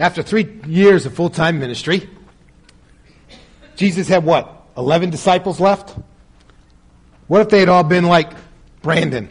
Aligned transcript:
after 0.00 0.22
three 0.22 0.60
years 0.66 1.06
of 1.06 1.14
full 1.14 1.30
time 1.30 1.60
ministry, 1.60 2.08
Jesus 3.76 4.08
had 4.08 4.24
what? 4.24 4.66
11 4.76 5.10
disciples 5.10 5.60
left? 5.60 5.96
What 7.28 7.42
if 7.42 7.50
they 7.50 7.60
had 7.60 7.68
all 7.68 7.84
been 7.84 8.04
like 8.04 8.32
Brandon? 8.82 9.28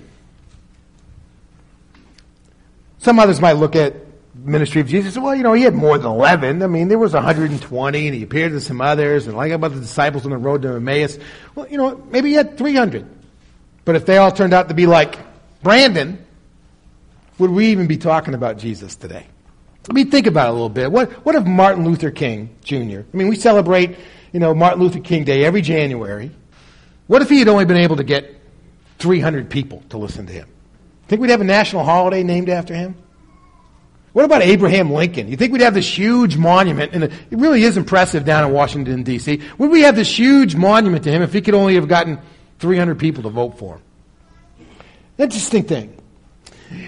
Some 3.00 3.20
others 3.20 3.42
might 3.42 3.54
look 3.54 3.76
at 3.76 3.96
ministry 4.36 4.82
of 4.82 4.88
Jesus. 4.88 5.18
Well, 5.18 5.36
you 5.36 5.44
know, 5.44 5.54
he 5.54 5.64
had 5.64 5.74
more 5.74 5.98
than 5.98 6.08
11. 6.08 6.62
I 6.62 6.68
mean, 6.68 6.88
there 6.88 7.00
was 7.00 7.14
120 7.14 8.08
and 8.08 8.16
he 8.16 8.24
appeared 8.24 8.52
to 8.52 8.62
some 8.62 8.80
others 8.80 9.28
and 9.28 9.36
like 9.36 9.52
about 9.52 9.74
the 9.74 9.80
disciples 9.80 10.26
on 10.26 10.32
the 10.32 10.38
road 10.38 10.62
to 10.62 10.76
Emmaus. 10.76 11.18
Well, 11.56 11.68
you 11.68 11.78
know, 11.78 12.02
maybe 12.12 12.30
he 12.30 12.36
had 12.36 12.58
300. 12.58 13.08
But 13.86 13.96
if 13.96 14.06
they 14.06 14.18
all 14.18 14.32
turned 14.32 14.54
out 14.54 14.68
to 14.68 14.76
be 14.76 14.86
like 14.86 15.18
Brandon, 15.64 16.24
would 17.38 17.50
we 17.50 17.68
even 17.68 17.88
be 17.88 17.98
talking 17.98 18.34
about 18.34 18.58
Jesus 18.58 18.96
today? 18.96 19.26
I 19.90 19.94
mean, 19.94 20.12
think 20.12 20.28
about 20.28 20.48
it 20.48 20.50
a 20.50 20.54
little 20.54 20.70
bit. 20.70 20.92
What, 20.92 21.12
what 21.26 21.36
if 21.36 21.46
Martin 21.46 21.84
Luther 21.84 22.12
King 22.12 22.56
Jr., 22.64 23.00
I 23.00 23.18
mean, 23.18 23.28
we 23.28 23.36
celebrate, 23.36 23.98
you 24.32 24.40
know, 24.40 24.54
Martin 24.54 24.82
Luther 24.82 25.00
King 25.00 25.24
Day 25.24 25.44
every 25.44 25.62
January. 25.62 26.32
What 27.08 27.24
if 27.24 27.30
he 27.30 27.40
had 27.40 27.48
only 27.48 27.66
been 27.66 27.78
able 27.78 27.96
to 27.96 28.04
get 28.04 28.40
300 29.00 29.50
people 29.50 29.84
to 29.90 29.98
listen 29.98 30.28
to 30.28 30.34
him? 30.34 30.48
Think 31.08 31.22
we'd 31.22 31.32
have 31.32 31.42
a 31.42 31.46
national 31.46 31.84
holiday 31.84 32.22
named 32.22 32.50
after 32.50 32.76
him? 32.76 32.96
What 34.14 34.26
about 34.26 34.44
Abraham 34.44 34.92
Lincoln? 34.92 35.28
You 35.28 35.38
think 35.38 35.54
we'd 35.54 35.62
have 35.62 35.74
this 35.74 35.98
huge 35.98 36.38
monument, 36.38 36.94
and 36.94 37.06
it 37.06 37.14
really 37.32 37.64
is 37.64 37.78
impressive 37.78 38.26
down 38.26 38.46
in 38.46 38.52
Washington, 38.54 39.02
D.C. 39.02 39.42
Would 39.58 39.72
we 39.72 39.82
have 39.82 39.96
this 39.96 40.18
huge 40.18 40.56
monument 40.56 41.04
to 41.06 41.12
him 41.12 41.24
if 41.24 41.34
he 41.34 41.42
could 41.42 41.54
only 41.56 41.76
have 41.76 41.88
gotten 41.88 42.20
300 42.60 43.00
people 43.00 43.24
to 43.24 43.30
vote 43.30 43.58
for 43.58 43.76
him? 43.76 43.82
Interesting 45.18 45.64
thing. 45.64 45.96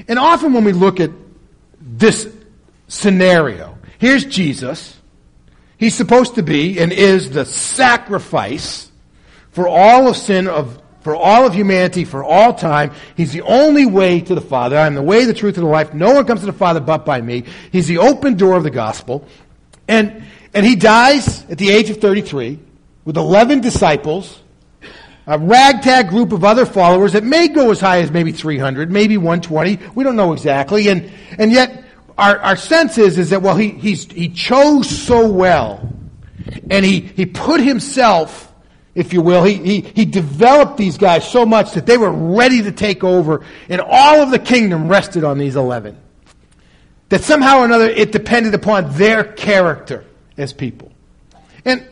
And 0.08 0.20
often 0.20 0.54
when 0.54 0.64
we 0.64 0.74
look 0.74 1.00
at 1.00 1.12
this 1.80 2.32
scenario, 2.92 3.78
here's 4.00 4.26
Jesus. 4.26 4.98
He's 5.78 5.96
supposed 5.96 6.36
to 6.36 6.44
be 6.44 6.80
and 6.80 6.92
is 6.92 7.32
the 7.32 7.46
sacrifice 7.46 8.92
for 9.52 9.68
all 9.68 10.08
of 10.08 10.18
sin 10.18 10.48
of 10.48 10.80
for 11.02 11.16
all 11.16 11.48
of 11.48 11.56
humanity 11.56 12.06
for 12.06 12.24
all 12.24 12.54
time. 12.54 12.92
He's 13.18 13.32
the 13.32 13.42
only 13.42 13.88
way 13.88 14.22
to 14.22 14.36
the 14.36 14.42
Father. 14.42 14.78
I 14.78 14.86
am 14.86 14.94
the 14.94 15.02
way, 15.02 15.26
the 15.26 15.34
truth, 15.34 15.58
and 15.58 15.66
the 15.66 15.72
life. 15.72 15.96
No 15.96 16.14
one 16.14 16.26
comes 16.26 16.42
to 16.42 16.46
the 16.46 16.54
Father 16.54 16.80
but 16.80 17.06
by 17.06 17.20
me. 17.22 17.46
He's 17.72 17.88
the 17.88 17.98
open 17.98 18.36
door 18.36 18.56
of 18.56 18.64
the 18.64 18.70
gospel. 18.70 19.28
And 19.88 20.24
and 20.54 20.66
he 20.66 20.76
dies 20.76 21.44
at 21.50 21.58
the 21.58 21.72
age 21.72 21.90
of 21.90 21.98
33 21.98 22.60
with 23.06 23.18
11 23.18 23.62
disciples 23.62 24.42
a 25.28 25.40
ragtag 25.40 26.10
group 26.10 26.32
of 26.32 26.44
other 26.44 26.66
followers 26.66 27.14
that 27.14 27.24
may 27.24 27.48
go 27.48 27.72
as 27.72 27.80
high 27.80 28.02
as 28.02 28.12
maybe 28.12 28.32
300, 28.32 28.92
maybe 28.92 29.18
120. 29.18 29.80
We 29.96 30.04
don't 30.04 30.16
know 30.16 30.34
exactly. 30.34 30.90
And, 30.90 31.12
and 31.38 31.52
yet, 31.52 31.86
our, 32.22 32.38
our 32.40 32.56
sense 32.56 33.00
is, 33.00 33.18
is 33.18 33.32
that, 33.32 33.42
well, 33.42 33.56
he, 33.56 33.70
he's, 33.70 34.06
he 34.12 34.30
chose 34.30 34.88
so 34.88 35.28
well. 35.28 35.92
And 36.70 36.86
he, 36.86 37.00
he 37.00 37.26
put 37.26 37.62
himself, 37.62 38.54
if 38.94 39.12
you 39.12 39.24
will, 39.24 39.44
he, 39.44 39.56
he, 39.56 39.82
he 39.82 40.06
developed 40.06 40.78
these 40.78 41.00
guys 41.00 41.30
so 41.30 41.48
much 41.48 41.72
that 41.72 41.88
they 41.88 41.98
were 41.98 42.12
ready 42.12 42.62
to 42.62 42.72
take 42.72 43.04
over. 43.04 43.44
And 43.70 43.82
all 43.82 44.22
of 44.22 44.30
the 44.30 44.38
kingdom 44.38 44.88
rested 44.88 45.24
on 45.24 45.40
these 45.40 45.56
11. 45.56 45.98
That 47.10 47.24
somehow 47.24 47.62
or 47.62 47.66
another 47.66 47.90
it 47.90 48.12
depended 48.12 48.54
upon 48.54 48.96
their 48.98 49.24
character 49.24 50.06
as 50.38 50.54
people. 50.54 50.92
And 51.66 51.88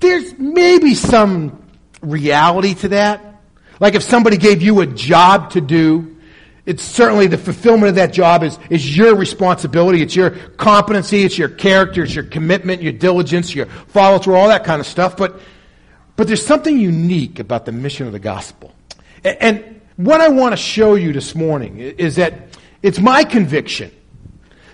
there's 0.00 0.38
maybe 0.38 0.94
some 0.94 1.62
reality 2.00 2.74
to 2.76 2.88
that. 2.88 3.42
Like 3.78 3.94
if 3.94 4.02
somebody 4.02 4.38
gave 4.38 4.62
you 4.62 4.80
a 4.80 4.86
job 4.86 5.50
to 5.50 5.60
do, 5.60 6.13
it's 6.66 6.82
certainly 6.82 7.26
the 7.26 7.38
fulfillment 7.38 7.90
of 7.90 7.94
that 7.96 8.12
job 8.12 8.42
is, 8.42 8.58
is 8.70 8.96
your 8.96 9.14
responsibility. 9.14 10.00
It's 10.02 10.16
your 10.16 10.30
competency. 10.30 11.22
It's 11.22 11.36
your 11.36 11.50
character. 11.50 12.04
It's 12.04 12.14
your 12.14 12.24
commitment, 12.24 12.82
your 12.82 12.92
diligence, 12.92 13.54
your 13.54 13.66
follow 13.66 14.18
through, 14.18 14.34
all 14.34 14.48
that 14.48 14.64
kind 14.64 14.80
of 14.80 14.86
stuff. 14.86 15.16
But, 15.16 15.40
but 16.16 16.26
there's 16.26 16.44
something 16.44 16.78
unique 16.78 17.38
about 17.38 17.66
the 17.66 17.72
mission 17.72 18.06
of 18.06 18.12
the 18.12 18.18
gospel. 18.18 18.74
And, 19.22 19.36
and 19.40 19.80
what 19.96 20.20
I 20.20 20.28
want 20.28 20.52
to 20.52 20.56
show 20.56 20.94
you 20.94 21.12
this 21.12 21.34
morning 21.34 21.78
is 21.78 22.16
that 22.16 22.58
it's 22.82 22.98
my 22.98 23.24
conviction 23.24 23.90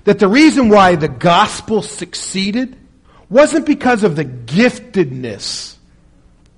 that 0.04 0.19
the 0.19 0.28
reason 0.28 0.69
why 0.69 0.97
the 0.97 1.09
gospel 1.09 1.82
succeeded 1.82 2.76
wasn't 3.28 3.66
because 3.66 4.03
of 4.03 4.16
the 4.16 4.25
giftedness 4.25 5.76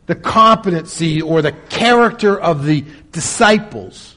the 0.07 0.15
competency 0.15 1.23
or 1.23 1.43
the 1.43 1.53
character 1.53 2.39
of 2.39 2.65
the 2.65 2.85
disciples. 3.13 4.17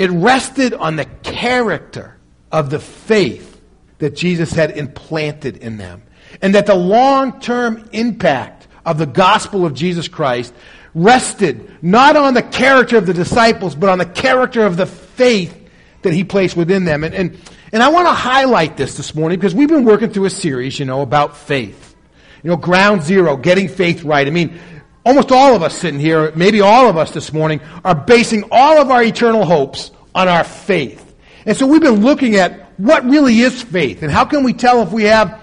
It 0.00 0.10
rested 0.10 0.72
on 0.72 0.96
the 0.96 1.04
character 1.04 2.16
of 2.50 2.70
the 2.70 2.80
faith 2.80 3.60
that 3.98 4.16
Jesus 4.16 4.50
had 4.50 4.70
implanted 4.70 5.58
in 5.58 5.76
them. 5.76 6.02
And 6.40 6.54
that 6.54 6.64
the 6.64 6.74
long 6.74 7.38
term 7.38 7.86
impact 7.92 8.66
of 8.86 8.96
the 8.96 9.04
gospel 9.04 9.66
of 9.66 9.74
Jesus 9.74 10.08
Christ 10.08 10.54
rested 10.94 11.82
not 11.82 12.16
on 12.16 12.32
the 12.32 12.42
character 12.42 12.96
of 12.96 13.04
the 13.04 13.12
disciples, 13.12 13.74
but 13.74 13.90
on 13.90 13.98
the 13.98 14.06
character 14.06 14.64
of 14.64 14.78
the 14.78 14.86
faith 14.86 15.54
that 16.00 16.14
he 16.14 16.24
placed 16.24 16.56
within 16.56 16.86
them. 16.86 17.04
And, 17.04 17.14
and, 17.14 17.38
and 17.70 17.82
I 17.82 17.90
want 17.90 18.08
to 18.08 18.14
highlight 18.14 18.78
this 18.78 18.96
this 18.96 19.14
morning 19.14 19.38
because 19.38 19.54
we've 19.54 19.68
been 19.68 19.84
working 19.84 20.08
through 20.08 20.24
a 20.24 20.30
series, 20.30 20.78
you 20.78 20.86
know, 20.86 21.02
about 21.02 21.36
faith. 21.36 21.94
You 22.42 22.48
know, 22.48 22.56
ground 22.56 23.02
zero, 23.02 23.36
getting 23.36 23.68
faith 23.68 24.02
right. 24.02 24.26
I 24.26 24.30
mean, 24.30 24.58
almost 25.04 25.32
all 25.32 25.54
of 25.54 25.62
us 25.62 25.76
sitting 25.76 26.00
here, 26.00 26.32
maybe 26.34 26.60
all 26.60 26.88
of 26.88 26.96
us 26.96 27.12
this 27.12 27.32
morning, 27.32 27.60
are 27.84 27.94
basing 27.94 28.44
all 28.50 28.78
of 28.78 28.90
our 28.90 29.02
eternal 29.02 29.44
hopes 29.44 29.90
on 30.14 30.28
our 30.28 30.44
faith. 30.44 31.14
And 31.46 31.56
so 31.56 31.66
we've 31.66 31.80
been 31.80 32.02
looking 32.02 32.36
at 32.36 32.72
what 32.78 33.04
really 33.04 33.40
is 33.40 33.62
faith 33.62 34.02
and 34.02 34.10
how 34.10 34.24
can 34.24 34.42
we 34.42 34.52
tell 34.52 34.82
if 34.82 34.92
we 34.92 35.04
have 35.04 35.40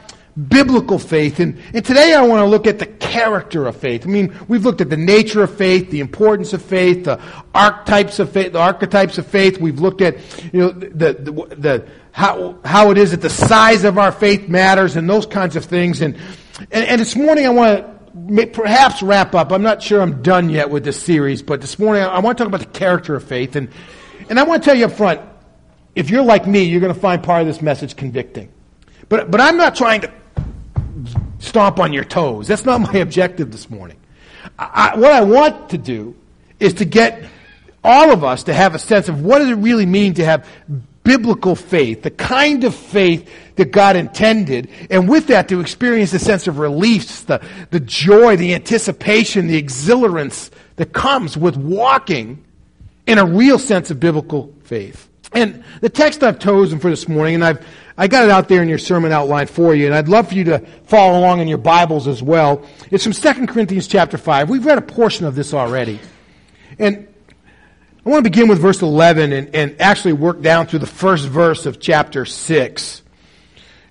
biblical 0.47 0.99
faith. 0.99 1.39
And, 1.39 1.59
and 1.73 1.83
today 1.83 2.13
I 2.13 2.21
want 2.21 2.41
to 2.41 2.45
look 2.45 2.67
at 2.67 2.77
the 2.77 2.85
character 2.85 3.65
of 3.65 3.75
faith. 3.75 4.05
I 4.05 4.09
mean, 4.09 4.37
we've 4.47 4.63
looked 4.63 4.81
at 4.81 4.89
the 4.89 4.97
nature 4.97 5.41
of 5.41 5.57
faith, 5.57 5.89
the 5.89 5.99
importance 5.99 6.53
of 6.53 6.61
faith, 6.61 7.05
the 7.05 7.19
archetypes 7.55 8.19
of 8.19 8.31
faith, 8.31 8.53
the 8.53 8.59
archetypes 8.59 9.17
of 9.17 9.25
faith. 9.25 9.59
We've 9.59 9.79
looked 9.79 10.01
at, 10.01 10.17
you 10.53 10.59
know, 10.59 10.69
the, 10.69 11.13
the, 11.13 11.55
the 11.55 11.87
how, 12.11 12.57
how 12.63 12.91
it 12.91 12.97
is 12.97 13.11
that 13.11 13.21
the 13.21 13.29
size 13.29 13.83
of 13.83 13.97
our 13.97 14.11
faith 14.11 14.47
matters 14.47 14.95
and 14.95 15.09
those 15.09 15.25
kinds 15.25 15.55
of 15.55 15.65
things. 15.65 16.01
And, 16.01 16.15
and, 16.71 16.85
and 16.85 17.01
this 17.01 17.15
morning 17.15 17.45
I 17.45 17.49
want 17.49 17.79
to 17.79 17.96
perhaps 18.53 19.01
wrap 19.01 19.35
up. 19.35 19.51
I'm 19.51 19.63
not 19.63 19.81
sure 19.81 20.01
I'm 20.01 20.21
done 20.21 20.49
yet 20.49 20.69
with 20.69 20.83
this 20.83 21.01
series, 21.01 21.41
but 21.41 21.61
this 21.61 21.79
morning 21.79 22.03
I 22.03 22.19
want 22.19 22.37
to 22.37 22.43
talk 22.43 22.53
about 22.53 22.61
the 22.61 22.79
character 22.79 23.15
of 23.15 23.23
faith. 23.23 23.55
And, 23.55 23.69
and 24.29 24.39
I 24.39 24.43
want 24.43 24.63
to 24.63 24.69
tell 24.69 24.77
you 24.77 24.85
up 24.85 24.91
front 24.91 25.21
if 25.95 26.11
you're 26.11 26.23
like 26.23 26.45
me, 26.45 26.63
you're 26.63 26.79
going 26.79 26.93
to 26.93 26.99
find 26.99 27.23
part 27.23 27.41
of 27.41 27.47
this 27.47 27.59
message 27.59 27.95
convicting. 27.95 28.51
But, 29.09 29.31
but 29.31 29.41
I'm 29.41 29.57
not 29.57 29.75
trying 29.75 30.01
to 30.01 30.13
stomp 31.39 31.79
on 31.79 31.91
your 31.91 32.03
toes. 32.03 32.47
That's 32.47 32.65
not 32.65 32.81
my 32.81 32.97
objective 32.99 33.51
this 33.51 33.69
morning. 33.69 33.97
I, 34.59 34.95
what 34.95 35.11
I 35.11 35.21
want 35.21 35.71
to 35.71 35.77
do 35.77 36.15
is 36.59 36.75
to 36.75 36.85
get 36.85 37.23
all 37.83 38.11
of 38.11 38.23
us 38.23 38.43
to 38.43 38.53
have 38.53 38.75
a 38.75 38.79
sense 38.79 39.09
of 39.09 39.23
what 39.23 39.39
does 39.39 39.49
it 39.49 39.55
really 39.55 39.85
mean 39.85 40.13
to 40.15 40.25
have 40.25 40.47
biblical 41.07 41.55
faith, 41.55 42.03
the 42.03 42.11
kind 42.11 42.65
of 42.65 42.75
faith 42.75 43.31
that 43.55 43.71
God 43.71 43.95
intended, 43.95 44.69
and 44.89 45.07
with 45.07 45.27
that 45.27 45.47
to 45.47 45.61
experience 45.61 46.11
the 46.11 46.19
sense 46.19 46.47
of 46.47 46.59
release, 46.59 47.21
the, 47.21 47.41
the 47.71 47.79
joy, 47.79 48.35
the 48.35 48.53
anticipation, 48.53 49.47
the 49.47 49.55
exhilarance 49.55 50.51
that 50.75 50.91
comes 50.91 51.37
with 51.37 51.55
walking 51.55 52.43
in 53.05 53.19
a 53.19 53.25
real 53.25 53.57
sense 53.57 53.89
of 53.89 54.01
biblical 54.01 54.53
faith. 54.65 55.07
And 55.31 55.63
the 55.79 55.87
text 55.87 56.23
I've 56.23 56.39
chosen 56.39 56.77
for 56.77 56.89
this 56.89 57.07
morning, 57.07 57.35
and 57.35 57.45
I've 57.45 57.65
I 57.97 58.07
got 58.07 58.25
it 58.25 58.29
out 58.29 58.49
there 58.49 58.61
in 58.61 58.67
your 58.67 58.77
sermon 58.77 59.13
outline 59.13 59.47
for 59.47 59.73
you, 59.73 59.85
and 59.85 59.95
I'd 59.95 60.09
love 60.09 60.27
for 60.27 60.35
you 60.35 60.43
to 60.43 60.59
follow 60.83 61.17
along 61.17 61.39
in 61.39 61.47
your 61.47 61.57
Bibles 61.57 62.05
as 62.07 62.21
well. 62.21 62.63
It's 62.91 63.03
from 63.03 63.13
2 63.13 63.47
Corinthians 63.47 63.87
chapter 63.87 64.17
5. 64.17 64.49
We've 64.49 64.65
read 64.65 64.77
a 64.77 64.83
portion 64.83 65.25
of 65.25 65.35
this 65.35 65.53
already. 65.53 65.99
And 66.77 67.07
I 68.07 68.09
want 68.09 68.23
to 68.23 68.29
begin 68.29 68.47
with 68.47 68.59
verse 68.59 68.81
11 68.81 69.33
and, 69.33 69.53
and 69.53 69.81
actually 69.81 70.13
work 70.13 70.39
down 70.41 70.67
through 70.67 70.79
the 70.79 70.87
first 70.87 71.27
verse 71.27 71.65
of 71.65 71.81
chapter 71.81 72.23
6. 72.23 73.01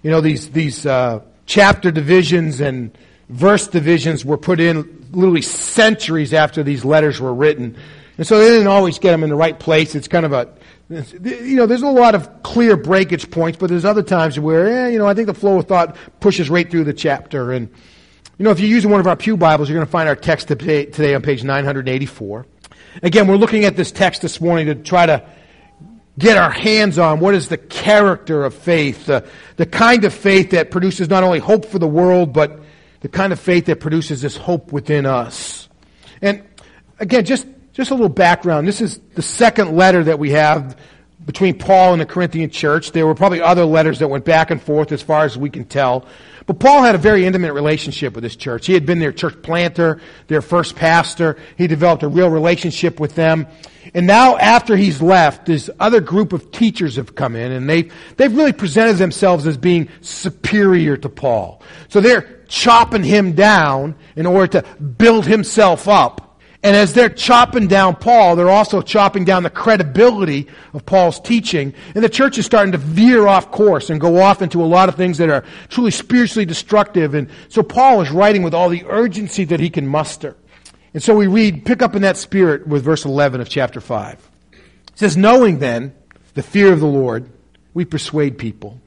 You 0.03 0.11
know, 0.11 0.23
these, 0.23 0.49
these 0.49 0.87
uh, 0.87 1.21
chapter 1.45 1.91
divisions 1.91 2.63
and 2.63 2.97
verse 3.29 3.69
divisions 3.69 4.25
were 4.25 4.39
put 4.39 4.59
in 4.59 5.07
literally 5.13 5.43
centuries 5.43 6.33
after 6.33 6.63
these 6.63 6.83
letters 6.83 7.21
were 7.21 7.35
written. 7.35 7.77
And 8.17 8.27
so 8.27 8.39
they 8.39 8.49
didn't 8.49 8.69
always 8.69 8.99
get 8.99 9.11
them 9.11 9.23
in 9.23 9.29
the 9.29 9.37
right 9.37 9.59
place. 9.61 9.95
It's 9.95 10.09
kind 10.09 10.25
of 10.25 10.33
a, 10.33 10.49
you 10.89 11.57
know, 11.57 11.67
there's 11.67 11.83
a 11.83 11.87
lot 11.87 12.15
of 12.15 12.43
clear 12.43 12.75
breakage 12.79 13.31
points, 13.31 13.59
but 13.59 13.69
there's 13.69 13.85
other 13.85 14.03
times 14.03 14.41
where, 14.41 14.87
eh, 14.87 14.89
you 14.93 14.99
know, 14.99 15.07
I 15.07 15.13
think 15.13 15.27
the 15.27 15.35
flow 15.35 15.59
of 15.59 15.67
thought 15.67 15.95
pushes 16.21 16.49
right 16.49 16.71
through 16.71 16.85
the 16.85 16.95
chapter. 16.95 17.53
And, 17.53 17.69
you 18.39 18.45
know, 18.45 18.51
if 18.51 18.61
you're 18.61 18.71
using 18.71 18.91
one 18.91 19.01
of 19.01 19.07
our 19.07 19.17
Pew 19.17 19.37
Bibles, 19.37 19.69
you're 19.69 19.77
going 19.77 19.87
to 19.87 19.93
find 19.93 20.09
our 20.09 20.17
text 20.17 20.49
today, 20.49 20.87
today 20.87 21.15
on 21.15 21.21
page 21.21 21.45
984. 21.45 22.47
Again, 23.03 23.27
we're 23.27 23.37
looking 23.37 23.65
at 23.65 23.77
this 23.77 23.93
text 23.93 24.23
this 24.23 24.41
morning 24.41 24.67
to 24.67 24.75
try 24.75 25.07
to 25.07 25.23
get 26.19 26.39
our 26.39 26.51
hands 26.51 26.99
on 26.99 27.21
what 27.21 27.35
is 27.35 27.49
the 27.49 27.59
character 27.59 28.45
of 28.45 28.55
faith, 28.55 29.07
the, 29.07 29.29
the 29.57 29.67
kind 29.67 30.05
of 30.05 30.15
faith 30.15 30.51
that 30.51 30.71
produces 30.71 31.11
not 31.11 31.23
only 31.23 31.39
hope 31.39 31.67
for 31.67 31.79
the 31.79 31.87
world, 31.87 32.33
but 32.33 32.61
the 33.01 33.09
kind 33.09 33.33
of 33.33 33.41
faith 33.41 33.67
that 33.67 33.81
produces 33.81 34.23
this 34.23 34.37
hope 34.37 34.73
within 34.73 35.05
us. 35.05 35.69
And 36.23 36.43
again, 36.99 37.27
just, 37.27 37.47
just 37.75 37.91
a 37.91 37.95
little 37.95 38.09
background. 38.09 38.67
This 38.67 38.81
is 38.81 38.99
the 39.15 39.23
second 39.23 39.77
letter 39.77 40.03
that 40.05 40.19
we 40.19 40.31
have 40.31 40.79
between 41.27 41.59
Paul 41.59 41.93
and 41.93 42.01
the 42.01 42.07
Corinthian 42.07 42.49
church. 42.49 42.93
There 42.93 43.07
were 43.07 43.15
probably 43.15 43.43
other 43.43 43.67
letters 43.67 43.99
that 43.99 44.09
went 44.09 44.25
back 44.25 44.51
and 44.51 44.63
forth 44.63 44.93
as 44.93 45.03
far 45.03 45.25
as 45.25 45.37
we 45.37 45.51
can 45.51 45.67
tell. 45.67 46.07
But 46.47 46.61
Paul 46.61 46.83
had 46.83 46.95
a 46.95 46.99
very 46.99 47.27
intimate 47.27 47.53
relationship 47.53 48.15
with 48.15 48.23
this 48.23 48.37
church. 48.37 48.67
He 48.67 48.75
had 48.75 48.87
been 48.87 49.01
their 49.01 49.13
church 49.13 49.43
planter, 49.43 50.01
their 50.29 50.41
first 50.41 50.77
pastor. 50.77 51.37
He 51.59 51.67
developed 51.67 52.05
a 52.05 52.09
real 52.09 52.31
relationship 52.31 53.01
with 53.01 53.17
them. 53.17 53.49
And 53.95 54.07
now 54.07 54.37
after 54.37 54.77
he's 54.77 55.03
left, 55.03 55.47
this 55.47 55.69
other 55.81 56.01
group 56.01 56.33
of 56.33 56.53
teachers 56.53 56.97
have 56.97 57.15
come 57.17 57.35
in 57.35 57.51
and 57.51 57.69
they've, 57.69 57.93
they've 58.17 58.35
really 58.35 58.53
presented 58.53 58.97
themselves 58.97 59.47
as 59.47 59.57
being 59.57 59.89
superior 60.01 60.97
to 60.99 61.09
Paul. 61.09 61.63
So 61.89 62.01
they're 62.01 62.43
chopping 62.49 63.03
him 63.03 63.33
down 63.33 63.97
in 64.15 64.27
order 64.27 64.61
to 64.61 64.77
build 64.79 65.27
himself 65.27 65.89
up. 65.89 66.26
And 66.67 66.75
as 66.75 66.95
they're 66.95 67.09
chopping 67.09 67.69
down 67.69 67.95
Paul, 67.95 68.35
they're 68.35 68.51
also 68.51 68.83
chopping 68.83 69.25
down 69.25 69.45
the 69.45 69.51
credibility 69.51 70.49
of 70.75 70.85
Paul's 70.85 71.21
teaching. 71.21 71.73
And 71.95 72.03
the 72.03 72.09
church 72.09 72.39
is 72.39 72.45
starting 72.45 72.73
to 72.73 72.79
veer 72.79 73.29
off 73.29 73.53
course 73.53 73.89
and 73.89 74.01
go 74.01 74.21
off 74.21 74.43
into 74.43 74.61
a 74.61 74.67
lot 74.67 74.89
of 74.89 74.97
things 74.97 75.19
that 75.19 75.31
are 75.31 75.45
truly 75.69 75.93
spiritually 75.93 76.45
destructive. 76.45 77.15
And 77.15 77.31
so 77.51 77.63
Paul 77.63 78.01
is 78.01 78.11
writing 78.11 78.43
with 78.43 78.53
all 78.53 78.69
the 78.69 78.85
urgency 78.89 79.45
that 79.45 79.61
he 79.61 79.71
can 79.71 79.87
muster. 79.87 80.35
And 80.93 81.01
so 81.01 81.15
we 81.15 81.29
read, 81.29 81.65
pick 81.65 81.83
up 81.83 81.95
in 81.95 82.03
that 82.03 82.17
spirit 82.17 82.67
with 82.67 82.83
verse 82.83 83.05
11 83.05 83.41
of 83.41 83.49
chapter 83.49 83.81
5. 83.81 84.31
It 84.51 84.59
says, 84.97 85.17
Knowing 85.17 85.61
then 85.61 85.95
the 86.35 86.43
fear 86.43 86.73
of 86.73 86.81
the 86.81 86.87
Lord, 86.87 87.31
we 87.75 87.85
persuade 87.85 88.39
people. 88.39 88.81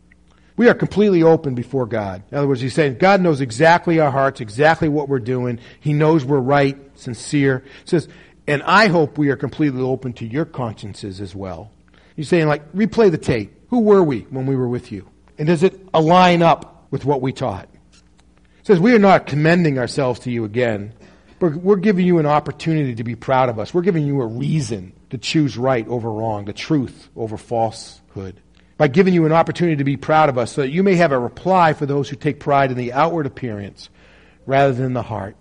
We 0.59 0.67
are 0.67 0.73
completely 0.73 1.23
open 1.23 1.55
before 1.55 1.85
God. 1.85 2.21
In 2.29 2.37
other 2.37 2.45
words, 2.45 2.59
he's 2.59 2.73
saying 2.73 2.97
God 2.97 3.21
knows 3.21 3.39
exactly 3.39 4.01
our 4.01 4.11
hearts, 4.11 4.41
exactly 4.41 4.89
what 4.89 5.07
we're 5.07 5.19
doing. 5.19 5.57
He 5.79 5.93
knows 5.93 6.25
we're 6.25 6.41
right 6.41 6.77
sincere. 6.99 7.63
It 7.83 7.87
says, 7.87 8.09
and 8.45 8.61
I 8.63 8.87
hope 8.87 9.17
we 9.17 9.29
are 9.29 9.37
completely 9.37 9.81
open 9.81 10.11
to 10.15 10.25
your 10.25 10.43
consciences 10.43 11.21
as 11.21 11.33
well. 11.33 11.71
He's 12.17 12.27
saying, 12.27 12.49
like, 12.49 12.73
replay 12.73 13.09
the 13.09 13.17
tape. 13.17 13.57
Who 13.69 13.79
were 13.79 14.03
we 14.03 14.23
when 14.31 14.47
we 14.47 14.57
were 14.57 14.67
with 14.67 14.91
you? 14.91 15.07
And 15.37 15.47
does 15.47 15.63
it 15.63 15.79
align 15.93 16.41
up 16.41 16.87
with 16.91 17.05
what 17.05 17.21
we 17.21 17.31
taught? 17.31 17.69
It 17.93 18.67
says, 18.67 18.81
we 18.81 18.93
are 18.93 18.99
not 18.99 19.27
commending 19.27 19.79
ourselves 19.79 20.19
to 20.21 20.29
you 20.29 20.43
again, 20.43 20.91
but 21.39 21.55
we're 21.55 21.77
giving 21.77 22.05
you 22.05 22.19
an 22.19 22.25
opportunity 22.25 22.95
to 22.95 23.03
be 23.05 23.15
proud 23.15 23.47
of 23.47 23.59
us. 23.59 23.73
We're 23.73 23.83
giving 23.83 24.05
you 24.05 24.19
a 24.21 24.27
reason 24.27 24.91
to 25.11 25.17
choose 25.17 25.57
right 25.57 25.87
over 25.87 26.11
wrong, 26.11 26.43
the 26.43 26.51
truth 26.51 27.07
over 27.15 27.37
falsehood. 27.37 28.41
By 28.79 28.87
giving 28.87 29.13
you 29.13 29.25
an 29.25 29.33
opportunity 29.33 29.75
to 29.75 29.83
be 29.83 29.97
proud 29.97 30.29
of 30.29 30.37
us 30.37 30.53
so 30.53 30.61
that 30.61 30.69
you 30.69 30.83
may 30.83 30.95
have 30.95 31.11
a 31.11 31.19
reply 31.19 31.73
for 31.73 31.85
those 31.85 32.07
who 32.07 32.15
take 32.15 32.39
pride 32.39 32.71
in 32.71 32.77
the 32.77 32.93
outward 32.93 33.25
appearance 33.25 33.89
rather 34.45 34.71
than 34.71 34.93
the 34.93 35.03
heart. 35.03 35.35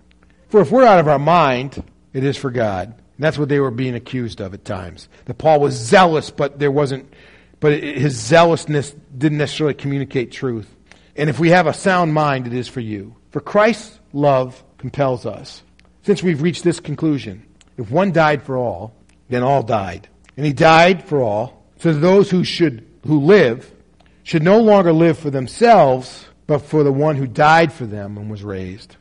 For 0.48 0.60
if 0.60 0.72
we're 0.72 0.84
out 0.84 0.98
of 0.98 1.06
our 1.06 1.20
mind, 1.20 1.84
it 2.12 2.24
is 2.24 2.36
for 2.36 2.50
God. 2.50 2.88
And 2.88 3.24
that's 3.24 3.38
what 3.38 3.48
they 3.48 3.60
were 3.60 3.70
being 3.70 3.94
accused 3.94 4.40
of 4.40 4.54
at 4.54 4.64
times. 4.64 5.08
That 5.26 5.38
Paul 5.38 5.60
was 5.60 5.74
zealous, 5.74 6.30
but 6.30 6.58
there 6.58 6.72
wasn't, 6.72 7.14
but 7.60 7.80
his 7.80 8.16
zealousness 8.16 8.90
didn't 9.16 9.38
necessarily 9.38 9.74
communicate 9.74 10.32
truth. 10.32 10.74
And 11.14 11.30
if 11.30 11.38
we 11.38 11.50
have 11.50 11.68
a 11.68 11.72
sound 11.72 12.12
mind, 12.12 12.48
it 12.48 12.54
is 12.54 12.66
for 12.66 12.80
you. 12.80 13.14
For 13.30 13.40
Christ's 13.40 14.00
love 14.12 14.64
compels 14.78 15.26
us. 15.26 15.62
Since 16.02 16.24
we've 16.24 16.42
reached 16.42 16.64
this 16.64 16.80
conclusion, 16.80 17.46
if 17.76 17.88
one 17.88 18.10
died 18.10 18.42
for 18.42 18.56
all, 18.56 18.96
then 19.28 19.44
all 19.44 19.62
died. 19.62 20.08
And 20.36 20.44
he 20.44 20.52
died 20.52 21.04
for 21.04 21.20
all, 21.20 21.64
so 21.78 21.92
that 21.92 22.00
those 22.00 22.30
who 22.30 22.42
should, 22.42 22.84
who 23.08 23.20
live, 23.20 23.72
should 24.22 24.42
no 24.42 24.60
longer 24.60 24.92
live 24.92 25.18
for 25.18 25.30
themselves, 25.30 26.26
but 26.46 26.58
for 26.58 26.84
the 26.84 26.92
one 26.92 27.16
who 27.16 27.26
died 27.26 27.72
for 27.72 27.86
them 27.86 28.18
and 28.18 28.30
was 28.30 28.44
raised. 28.44 28.96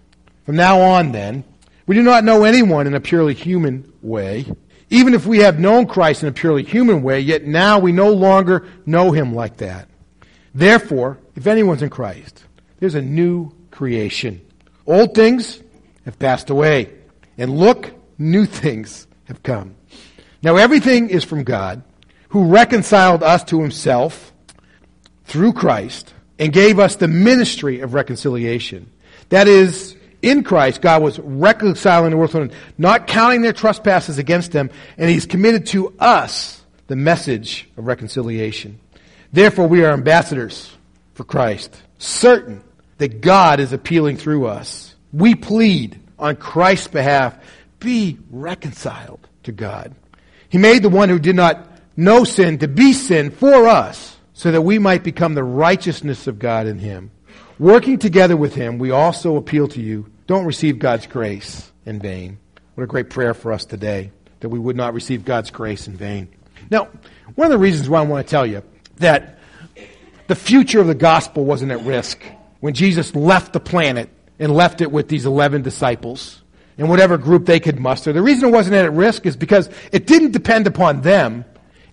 From 0.45 0.55
now 0.55 0.79
on, 0.79 1.11
then, 1.11 1.43
we 1.85 1.93
do 1.93 2.01
not 2.01 2.23
know 2.23 2.45
anyone 2.45 2.87
in 2.87 2.95
a 2.95 3.01
purely 3.01 3.33
human 3.33 3.91
way. 4.01 4.45
Even 4.89 5.13
if 5.13 5.25
we 5.25 5.39
have 5.39 5.59
known 5.59 5.87
Christ 5.87 6.23
in 6.23 6.29
a 6.29 6.31
purely 6.31 6.63
human 6.63 7.03
way, 7.03 7.19
yet 7.19 7.43
now 7.43 7.79
we 7.79 7.91
no 7.91 8.13
longer 8.13 8.65
know 8.85 9.11
him 9.11 9.35
like 9.35 9.57
that. 9.57 9.89
Therefore, 10.55 11.17
if 11.35 11.45
anyone's 11.45 11.81
in 11.81 11.89
Christ, 11.89 12.45
there's 12.79 12.95
a 12.95 13.01
new 13.01 13.51
creation. 13.71 14.39
Old 14.85 15.13
things 15.13 15.61
have 16.05 16.17
passed 16.17 16.49
away, 16.49 16.93
and 17.37 17.57
look, 17.57 17.91
new 18.17 18.45
things 18.63 19.05
have 19.25 19.43
come. 19.43 19.75
Now 20.41 20.55
everything 20.55 21.09
is 21.09 21.25
from 21.25 21.43
God, 21.43 21.83
who 22.29 22.45
reconciled 22.45 23.23
us 23.23 23.43
to 23.45 23.61
himself 23.61 24.33
through 25.25 25.53
Christ 25.53 26.13
and 26.39 26.53
gave 26.53 26.79
us 26.79 26.95
the 26.95 27.07
ministry 27.07 27.81
of 27.81 27.93
reconciliation. 27.93 28.91
That 29.29 29.47
is, 29.47 29.95
in 30.21 30.43
Christ, 30.43 30.81
God 30.81 31.03
was 31.03 31.19
reconciling 31.19 32.11
the 32.11 32.17
world, 32.17 32.31
to 32.31 32.41
him, 32.41 32.51
not 32.77 33.07
counting 33.07 33.41
their 33.41 33.53
trespasses 33.53 34.17
against 34.17 34.51
them, 34.51 34.69
and 34.97 35.09
He's 35.09 35.25
committed 35.25 35.67
to 35.67 35.93
us 35.99 36.61
the 36.87 36.95
message 36.95 37.69
of 37.77 37.87
reconciliation. 37.87 38.79
Therefore, 39.33 39.67
we 39.67 39.83
are 39.83 39.91
ambassadors 39.91 40.71
for 41.13 41.23
Christ, 41.23 41.81
certain 41.97 42.63
that 42.97 43.21
God 43.21 43.59
is 43.59 43.73
appealing 43.73 44.17
through 44.17 44.47
us. 44.47 44.95
We 45.11 45.35
plead 45.35 45.99
on 46.17 46.35
Christ's 46.35 46.87
behalf, 46.87 47.37
be 47.79 48.17
reconciled 48.31 49.27
to 49.43 49.51
God. 49.51 49.93
He 50.49 50.57
made 50.57 50.81
the 50.81 50.89
one 50.89 51.09
who 51.09 51.19
did 51.19 51.35
not 51.35 51.67
know 51.97 52.23
sin 52.23 52.59
to 52.59 52.67
be 52.67 52.93
sin 52.93 53.31
for 53.31 53.67
us, 53.67 54.15
so 54.33 54.51
that 54.51 54.61
we 54.61 54.79
might 54.79 55.03
become 55.03 55.33
the 55.33 55.43
righteousness 55.43 56.27
of 56.27 56.39
God 56.39 56.67
in 56.67 56.79
Him. 56.79 57.11
Working 57.59 57.97
together 57.97 58.37
with 58.37 58.53
Him, 58.53 58.77
we 58.77 58.91
also 58.91 59.35
appeal 59.35 59.67
to 59.69 59.81
you. 59.81 60.09
Don't 60.27 60.45
receive 60.45 60.77
God's 60.79 61.07
grace 61.07 61.71
in 61.85 61.99
vain. 61.99 62.37
What 62.75 62.83
a 62.83 62.87
great 62.87 63.09
prayer 63.09 63.33
for 63.33 63.51
us 63.51 63.65
today, 63.65 64.11
that 64.41 64.49
we 64.49 64.59
would 64.59 64.75
not 64.75 64.93
receive 64.93 65.25
God's 65.25 65.49
grace 65.49 65.87
in 65.87 65.97
vain. 65.97 66.29
Now, 66.69 66.89
one 67.35 67.45
of 67.47 67.51
the 67.51 67.57
reasons 67.57 67.89
why 67.89 67.99
I 67.99 68.03
want 68.03 68.27
to 68.27 68.29
tell 68.29 68.45
you 68.45 68.61
that 68.97 69.39
the 70.27 70.35
future 70.35 70.79
of 70.79 70.87
the 70.87 70.95
gospel 70.95 71.45
wasn't 71.45 71.71
at 71.71 71.81
risk 71.81 72.21
when 72.59 72.73
Jesus 72.73 73.15
left 73.15 73.53
the 73.53 73.59
planet 73.59 74.09
and 74.39 74.53
left 74.53 74.81
it 74.81 74.91
with 74.91 75.07
these 75.07 75.25
11 75.25 75.61
disciples 75.61 76.41
and 76.77 76.89
whatever 76.89 77.17
group 77.17 77.45
they 77.45 77.59
could 77.59 77.79
muster. 77.79 78.13
The 78.13 78.21
reason 78.21 78.49
it 78.49 78.51
wasn't 78.51 78.75
at 78.75 78.93
risk 78.93 79.25
is 79.25 79.35
because 79.35 79.69
it 79.91 80.05
didn't 80.05 80.31
depend 80.31 80.67
upon 80.67 81.01
them. 81.01 81.45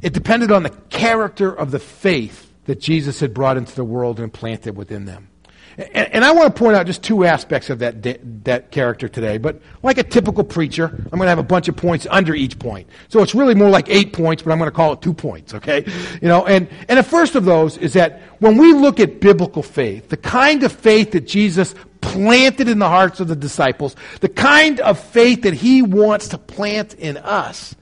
It 0.04 0.12
depended 0.12 0.52
on 0.52 0.64
the 0.64 0.70
character 0.90 1.50
of 1.50 1.70
the 1.70 1.78
faith 1.78 2.52
that 2.66 2.78
Jesus 2.78 3.20
had 3.20 3.32
brought 3.32 3.56
into 3.56 3.74
the 3.74 3.84
world 3.84 4.20
and 4.20 4.30
planted 4.30 4.76
within 4.76 5.06
them. 5.06 5.30
And, 5.78 6.14
and, 6.14 6.24
I 6.24 6.32
want 6.32 6.54
to 6.54 6.58
point 6.58 6.76
out 6.76 6.84
just 6.84 7.02
two 7.02 7.24
aspects 7.24 7.70
of 7.70 7.78
that, 7.78 8.44
that 8.44 8.70
character 8.70 9.08
today. 9.08 9.38
But 9.38 9.62
like 9.82 9.96
a 9.96 10.02
typical 10.02 10.44
preacher, 10.44 10.84
I'm 10.84 11.18
going 11.18 11.22
to 11.22 11.28
have 11.28 11.38
a 11.38 11.42
bunch 11.42 11.68
of 11.68 11.76
points 11.76 12.06
under 12.10 12.34
each 12.34 12.58
point. 12.58 12.86
So 13.08 13.22
it's 13.22 13.34
really 13.34 13.54
more 13.54 13.70
like 13.70 13.88
eight 13.88 14.12
points, 14.12 14.42
but 14.42 14.52
I'm 14.52 14.58
going 14.58 14.70
to 14.70 14.76
call 14.76 14.92
it 14.92 15.00
two 15.00 15.14
points, 15.14 15.54
okay? 15.54 15.86
You 16.20 16.28
know, 16.28 16.46
and, 16.46 16.68
and 16.86 16.98
the 16.98 17.02
first 17.02 17.34
of 17.34 17.46
those 17.46 17.78
is 17.78 17.94
that 17.94 18.20
when 18.40 18.58
we 18.58 18.74
look 18.74 19.00
at 19.00 19.20
biblical 19.20 19.62
faith, 19.62 20.10
the 20.10 20.18
kind 20.18 20.62
of 20.64 20.70
faith 20.70 21.12
that 21.12 21.26
Jesus 21.26 21.74
planted 22.02 22.68
in 22.68 22.78
the 22.78 22.88
hearts 22.88 23.20
of 23.20 23.28
the 23.28 23.36
disciples, 23.36 23.96
the 24.20 24.28
kind 24.28 24.80
of 24.80 25.00
faith 25.00 25.42
that 25.42 25.54
he 25.54 25.80
wants 25.80 26.28
to 26.28 26.38
plant 26.38 26.92
in 26.94 27.16
us, 27.16 27.74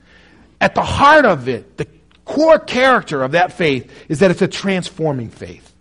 at 0.60 0.76
the 0.76 0.82
heart 0.82 1.26
of 1.26 1.48
it, 1.48 1.76
the 1.76 1.86
core 2.32 2.58
character 2.58 3.22
of 3.22 3.32
that 3.32 3.52
faith 3.52 3.92
is 4.08 4.20
that 4.20 4.30
it's 4.30 4.42
a 4.42 4.48
transforming 4.48 5.28
faith. 5.28 5.74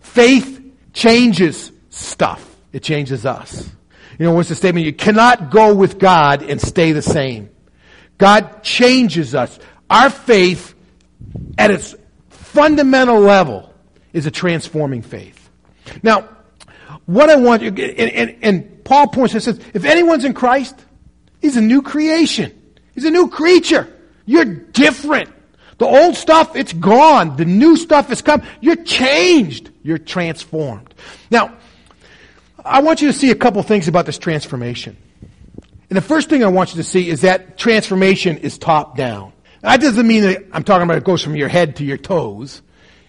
Faith 0.00 0.60
changes 0.92 1.70
stuff. 1.90 2.56
It 2.72 2.82
changes 2.82 3.24
us. 3.24 3.70
You 4.18 4.26
know, 4.26 4.34
what's 4.34 4.48
the 4.48 4.54
statement? 4.54 4.84
You 4.84 4.92
cannot 4.92 5.50
go 5.50 5.74
with 5.74 5.98
God 5.98 6.42
and 6.42 6.60
stay 6.60 6.92
the 6.92 7.02
same. 7.02 7.50
God 8.18 8.62
changes 8.62 9.34
us. 9.34 9.58
Our 9.88 10.10
faith, 10.10 10.74
at 11.56 11.70
its 11.70 11.94
fundamental 12.30 13.20
level, 13.20 13.72
is 14.12 14.26
a 14.26 14.30
transforming 14.30 15.02
faith. 15.02 15.50
Now, 16.02 16.28
what 17.06 17.30
I 17.30 17.36
want 17.36 17.62
you, 17.62 17.68
and, 17.68 17.80
and, 17.80 18.36
and 18.42 18.84
Paul 18.84 19.08
points 19.08 19.34
and 19.34 19.42
says, 19.42 19.60
if 19.72 19.84
anyone's 19.84 20.24
in 20.24 20.34
Christ, 20.34 20.74
he's 21.40 21.56
a 21.56 21.60
new 21.60 21.82
creation. 21.82 22.52
He's 22.94 23.04
a 23.04 23.10
new 23.10 23.28
creature. 23.28 23.88
You're 24.26 24.44
different. 24.44 25.30
The 25.78 25.86
old 25.86 26.16
stuff, 26.16 26.54
it's 26.54 26.72
gone. 26.72 27.36
The 27.36 27.44
new 27.44 27.76
stuff 27.76 28.08
has 28.08 28.22
come. 28.22 28.42
You're 28.60 28.76
changed. 28.76 29.70
You're 29.82 29.98
transformed. 29.98 30.94
Now, 31.30 31.56
I 32.64 32.80
want 32.82 33.02
you 33.02 33.08
to 33.08 33.12
see 33.12 33.30
a 33.30 33.34
couple 33.34 33.62
things 33.62 33.88
about 33.88 34.06
this 34.06 34.18
transformation. 34.18 34.96
And 35.90 35.96
the 35.96 36.02
first 36.02 36.30
thing 36.30 36.44
I 36.44 36.48
want 36.48 36.70
you 36.70 36.76
to 36.76 36.88
see 36.88 37.10
is 37.10 37.22
that 37.22 37.58
transformation 37.58 38.38
is 38.38 38.56
top 38.56 38.96
down. 38.96 39.32
That 39.62 39.80
doesn't 39.80 40.06
mean 40.06 40.22
that 40.22 40.44
I'm 40.52 40.64
talking 40.64 40.84
about 40.84 40.96
it 40.98 41.04
goes 41.04 41.22
from 41.22 41.36
your 41.36 41.48
head 41.48 41.76
to 41.76 41.84
your 41.84 41.98
toes, 41.98 42.62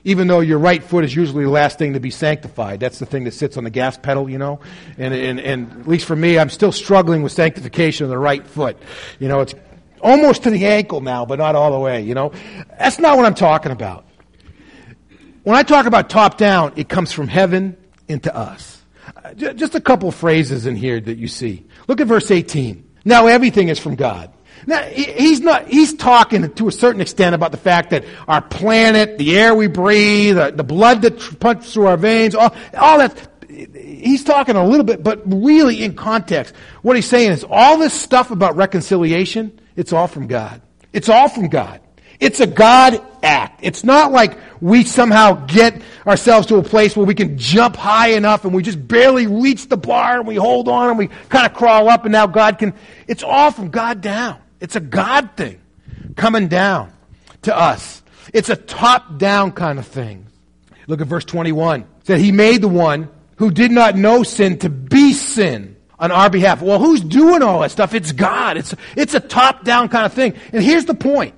even 0.04 0.28
though 0.28 0.40
your 0.40 0.60
right 0.60 0.84
foot 0.84 1.04
is 1.04 1.16
usually 1.16 1.46
the 1.46 1.50
last 1.50 1.80
thing 1.80 1.94
to 1.94 2.00
be 2.00 2.12
sanctified. 2.12 2.80
That's 2.80 3.00
the 3.00 3.06
thing 3.06 3.24
that 3.24 3.34
sits 3.34 3.58
on 3.58 3.64
the 3.64 3.70
gas 3.70 3.98
pedal, 3.98 4.30
you 4.30 4.38
know. 4.38 4.60
And, 4.98 5.14
and, 5.14 5.40
and 5.40 5.72
at 5.72 5.88
least 5.88 6.06
for 6.06 6.16
me, 6.16 6.38
I'm 6.38 6.50
still 6.50 6.72
struggling 6.72 7.24
with 7.24 7.32
sanctification 7.32 8.04
of 8.04 8.10
the 8.10 8.18
right 8.18 8.46
foot. 8.46 8.78
You 9.20 9.30
know, 9.30 9.42
it's 9.42 9.56
almost 10.04 10.44
to 10.44 10.50
the 10.50 10.66
ankle 10.66 11.02
now, 11.02 11.26
but 11.26 11.40
not 11.40 11.56
all 11.56 11.72
the 11.72 11.80
way, 11.80 12.02
you 12.02 12.14
know. 12.14 12.32
That's 12.78 13.00
not 13.00 13.18
what 13.18 13.26
I'm 13.26 13.34
talking 13.34 13.72
about. 13.72 14.06
When 15.44 15.56
I 15.56 15.64
talk 15.64 15.86
about 15.86 16.10
top 16.10 16.38
down, 16.38 16.74
it 16.76 16.88
comes 16.90 17.12
from 17.12 17.28
heaven 17.28 17.76
into 18.08 18.34
us. 18.36 18.82
Just 19.36 19.76
a 19.76 19.82
couple 19.82 20.12
phrases 20.12 20.66
in 20.66 20.76
here 20.76 21.00
that 21.00 21.18
you 21.18 21.28
see. 21.28 21.66
Look 21.88 22.02
at 22.02 22.08
verse 22.08 22.30
18. 22.30 22.88
Now 23.06 23.28
everything 23.28 23.70
is 23.70 23.80
from 23.80 23.96
God. 23.96 24.32
Now, 24.66 24.82
he's 24.84 25.42
not, 25.42 25.68
he's 25.68 25.94
talking 25.94 26.50
to 26.54 26.68
a 26.68 26.72
certain 26.72 27.02
extent 27.02 27.36
about 27.36 27.52
the 27.52 27.58
fact 27.58 27.90
that 27.90 28.06
our 28.30 28.42
planet, 28.42 29.18
the 29.18 29.38
air 29.38 29.54
we 29.54 29.68
breathe, 29.68 30.36
the, 30.36 30.64
blood 30.64 31.02
that 31.02 31.40
pumps 31.40 31.74
through 31.74 31.88
our 31.88 31.98
veins, 31.98 32.34
all, 32.34 32.56
all 32.78 33.00
that, 33.00 33.30
he's 33.50 34.24
talking 34.24 34.56
a 34.56 34.66
little 34.66 34.86
bit, 34.86 35.04
but 35.04 35.22
really 35.26 35.84
in 35.84 35.96
context. 35.96 36.56
What 36.82 36.96
he's 36.96 37.08
saying 37.08 37.32
is 37.32 37.44
all 37.50 37.78
this 37.78 37.94
stuff 37.94 38.32
about 38.32 38.56
reconciliation, 38.56 39.60
it's 39.76 39.94
all 39.94 40.08
from 40.08 40.28
God. 40.28 40.62
It's 40.92 41.10
all 41.10 41.30
from 41.30 41.48
God. 41.50 41.82
It's 42.20 42.40
a 42.40 42.48
God 42.48 43.02
act. 43.22 43.60
It's 43.64 43.84
not 43.84 44.12
like 44.12 44.38
we 44.62 44.84
somehow 44.84 45.46
get 45.46 45.82
ourselves 46.08 46.48
to 46.48 46.56
a 46.56 46.64
place 46.64 46.96
where 46.96 47.06
we 47.06 47.16
can 47.16 47.38
jump 47.38 47.76
high 47.76 48.10
enough 48.10 48.46
and 48.46 48.54
we 48.54 48.64
just 48.64 48.88
barely 48.88 49.28
reach 49.28 49.68
the 49.68 49.78
bar 49.78 50.20
and 50.20 50.28
we 50.28 50.36
hold 50.36 50.70
on 50.70 50.90
and 50.90 50.98
we 50.98 51.08
kind 51.30 51.46
of 51.46 51.54
crawl 51.54 51.90
up 51.90 52.06
and 52.06 52.12
now 52.12 52.28
God 52.28 52.60
can. 52.60 52.74
It's 53.08 53.24
all 53.24 53.52
from 53.52 53.70
God 53.70 54.02
down. 54.02 54.40
It's 54.62 54.76
a 54.76 54.80
God 54.80 55.32
thing 55.36 55.60
coming 56.16 56.48
down 56.48 56.94
to 57.42 57.56
us. 57.56 58.02
It's 58.34 58.50
a 58.50 58.56
top 58.56 59.18
down 59.18 59.52
kind 59.52 59.80
of 59.80 59.86
thing. 59.86 60.28
Look 60.88 61.02
at 61.02 61.08
verse 61.08 61.26
21. 61.26 61.82
It 61.82 61.88
said, 62.04 62.20
He 62.20 62.32
made 62.32 62.62
the 62.62 62.68
one 62.68 63.10
who 63.38 63.52
did 63.52 63.72
not 63.72 63.98
know 63.98 64.24
sin 64.24 64.60
to 64.60 64.70
be 64.70 65.14
sin 65.14 65.73
on 66.04 66.12
our 66.12 66.30
behalf. 66.30 66.62
Well, 66.62 66.80
who's 66.80 67.00
doing 67.00 67.42
all 67.42 67.62
that 67.62 67.72
stuff? 67.72 67.94
It's 67.94 68.12
God. 68.12 68.58
It's, 68.58 68.76
it's 68.98 69.14
a 69.14 69.22
top 69.22 69.64
down 69.64 69.88
kind 69.88 70.06
of 70.06 70.12
thing. 70.12 70.34
And 70.52 70.62
here's 70.62 70.84
the 70.84 70.94
point. 70.94 71.34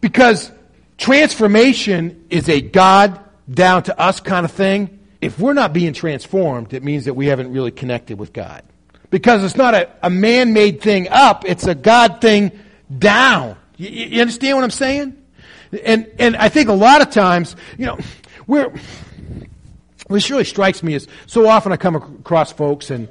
Because 0.00 0.50
transformation 0.98 2.24
is 2.28 2.48
a 2.48 2.60
God 2.60 3.20
down 3.48 3.84
to 3.84 3.96
us 3.96 4.18
kind 4.18 4.44
of 4.44 4.50
thing. 4.50 4.98
If 5.20 5.38
we're 5.38 5.52
not 5.52 5.72
being 5.72 5.92
transformed, 5.92 6.74
it 6.74 6.82
means 6.82 7.04
that 7.04 7.14
we 7.14 7.28
haven't 7.28 7.52
really 7.52 7.70
connected 7.70 8.18
with 8.18 8.32
God 8.32 8.64
because 9.10 9.44
it's 9.44 9.56
not 9.56 9.72
a, 9.74 9.88
a 10.02 10.10
man 10.10 10.52
made 10.52 10.80
thing 10.80 11.08
up, 11.08 11.44
it's 11.46 11.68
a 11.68 11.74
God 11.76 12.20
thing 12.20 12.50
down. 12.98 13.56
You, 13.76 13.88
you, 13.88 14.20
understand 14.20 14.56
what 14.56 14.64
I'm 14.64 14.70
saying? 14.72 15.16
And, 15.84 16.10
and 16.18 16.34
I 16.34 16.48
think 16.48 16.68
a 16.68 16.74
lot 16.74 17.02
of 17.02 17.10
times, 17.10 17.54
you 17.78 17.86
know, 17.86 17.98
we're, 18.48 18.72
this 20.08 20.30
really 20.30 20.44
strikes 20.44 20.82
me 20.82 20.94
as 20.94 21.06
so 21.26 21.48
often 21.48 21.72
I 21.72 21.76
come 21.76 21.96
across 21.96 22.52
folks 22.52 22.90
and, 22.90 23.08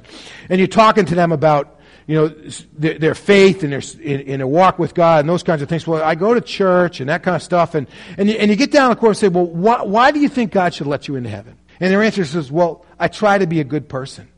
and 0.48 0.58
you're 0.58 0.68
talking 0.68 1.04
to 1.06 1.14
them 1.14 1.32
about, 1.32 1.80
you 2.06 2.14
know, 2.14 2.28
their, 2.76 2.98
their 2.98 3.14
faith 3.14 3.62
and 3.62 3.72
their, 3.72 3.82
in, 4.00 4.20
in 4.20 4.40
a 4.40 4.46
walk 4.46 4.78
with 4.78 4.94
God 4.94 5.20
and 5.20 5.28
those 5.28 5.42
kinds 5.42 5.62
of 5.62 5.68
things. 5.68 5.86
Well, 5.86 6.02
I 6.02 6.14
go 6.14 6.34
to 6.34 6.40
church 6.40 7.00
and 7.00 7.08
that 7.08 7.22
kind 7.22 7.36
of 7.36 7.42
stuff. 7.42 7.74
And, 7.74 7.86
and, 8.18 8.28
you, 8.28 8.36
and 8.36 8.50
you 8.50 8.56
get 8.56 8.70
down 8.70 8.90
the 8.90 8.96
course 8.96 9.22
and 9.22 9.32
say, 9.32 9.36
well, 9.36 9.46
why, 9.46 9.82
why 9.82 10.10
do 10.10 10.20
you 10.20 10.28
think 10.28 10.52
God 10.52 10.74
should 10.74 10.86
let 10.86 11.08
you 11.08 11.16
into 11.16 11.30
heaven? 11.30 11.56
And 11.80 11.90
their 11.92 12.02
answer 12.02 12.22
is, 12.22 12.52
well, 12.52 12.84
I 12.98 13.08
try 13.08 13.38
to 13.38 13.46
be 13.46 13.60
a 13.60 13.64
good 13.64 13.88
person. 13.88 14.28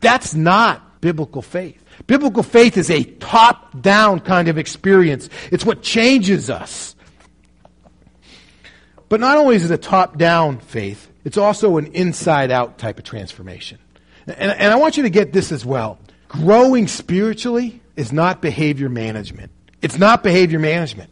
That's 0.00 0.34
not 0.34 1.00
biblical 1.00 1.42
faith. 1.42 1.82
Biblical 2.06 2.42
faith 2.42 2.76
is 2.76 2.90
a 2.90 3.02
top 3.04 3.80
down 3.80 4.20
kind 4.20 4.48
of 4.48 4.58
experience. 4.58 5.28
It's 5.50 5.64
what 5.64 5.82
changes 5.82 6.50
us. 6.50 6.94
But 9.08 9.20
not 9.20 9.36
only 9.36 9.56
is 9.56 9.70
it 9.70 9.74
a 9.74 9.78
top 9.78 10.18
down 10.18 10.58
faith, 10.58 11.05
it's 11.26 11.36
also 11.36 11.76
an 11.76 11.86
inside 11.86 12.52
out 12.52 12.78
type 12.78 12.98
of 12.98 13.04
transformation. 13.04 13.78
And, 14.28 14.52
and, 14.52 14.72
I 14.72 14.76
want 14.76 14.96
you 14.96 15.02
to 15.02 15.10
get 15.10 15.32
this 15.32 15.50
as 15.50 15.66
well. 15.66 15.98
Growing 16.28 16.86
spiritually 16.86 17.80
is 17.96 18.12
not 18.12 18.40
behavior 18.40 18.88
management. 18.88 19.50
It's 19.82 19.98
not 19.98 20.22
behavior 20.22 20.60
management. 20.60 21.10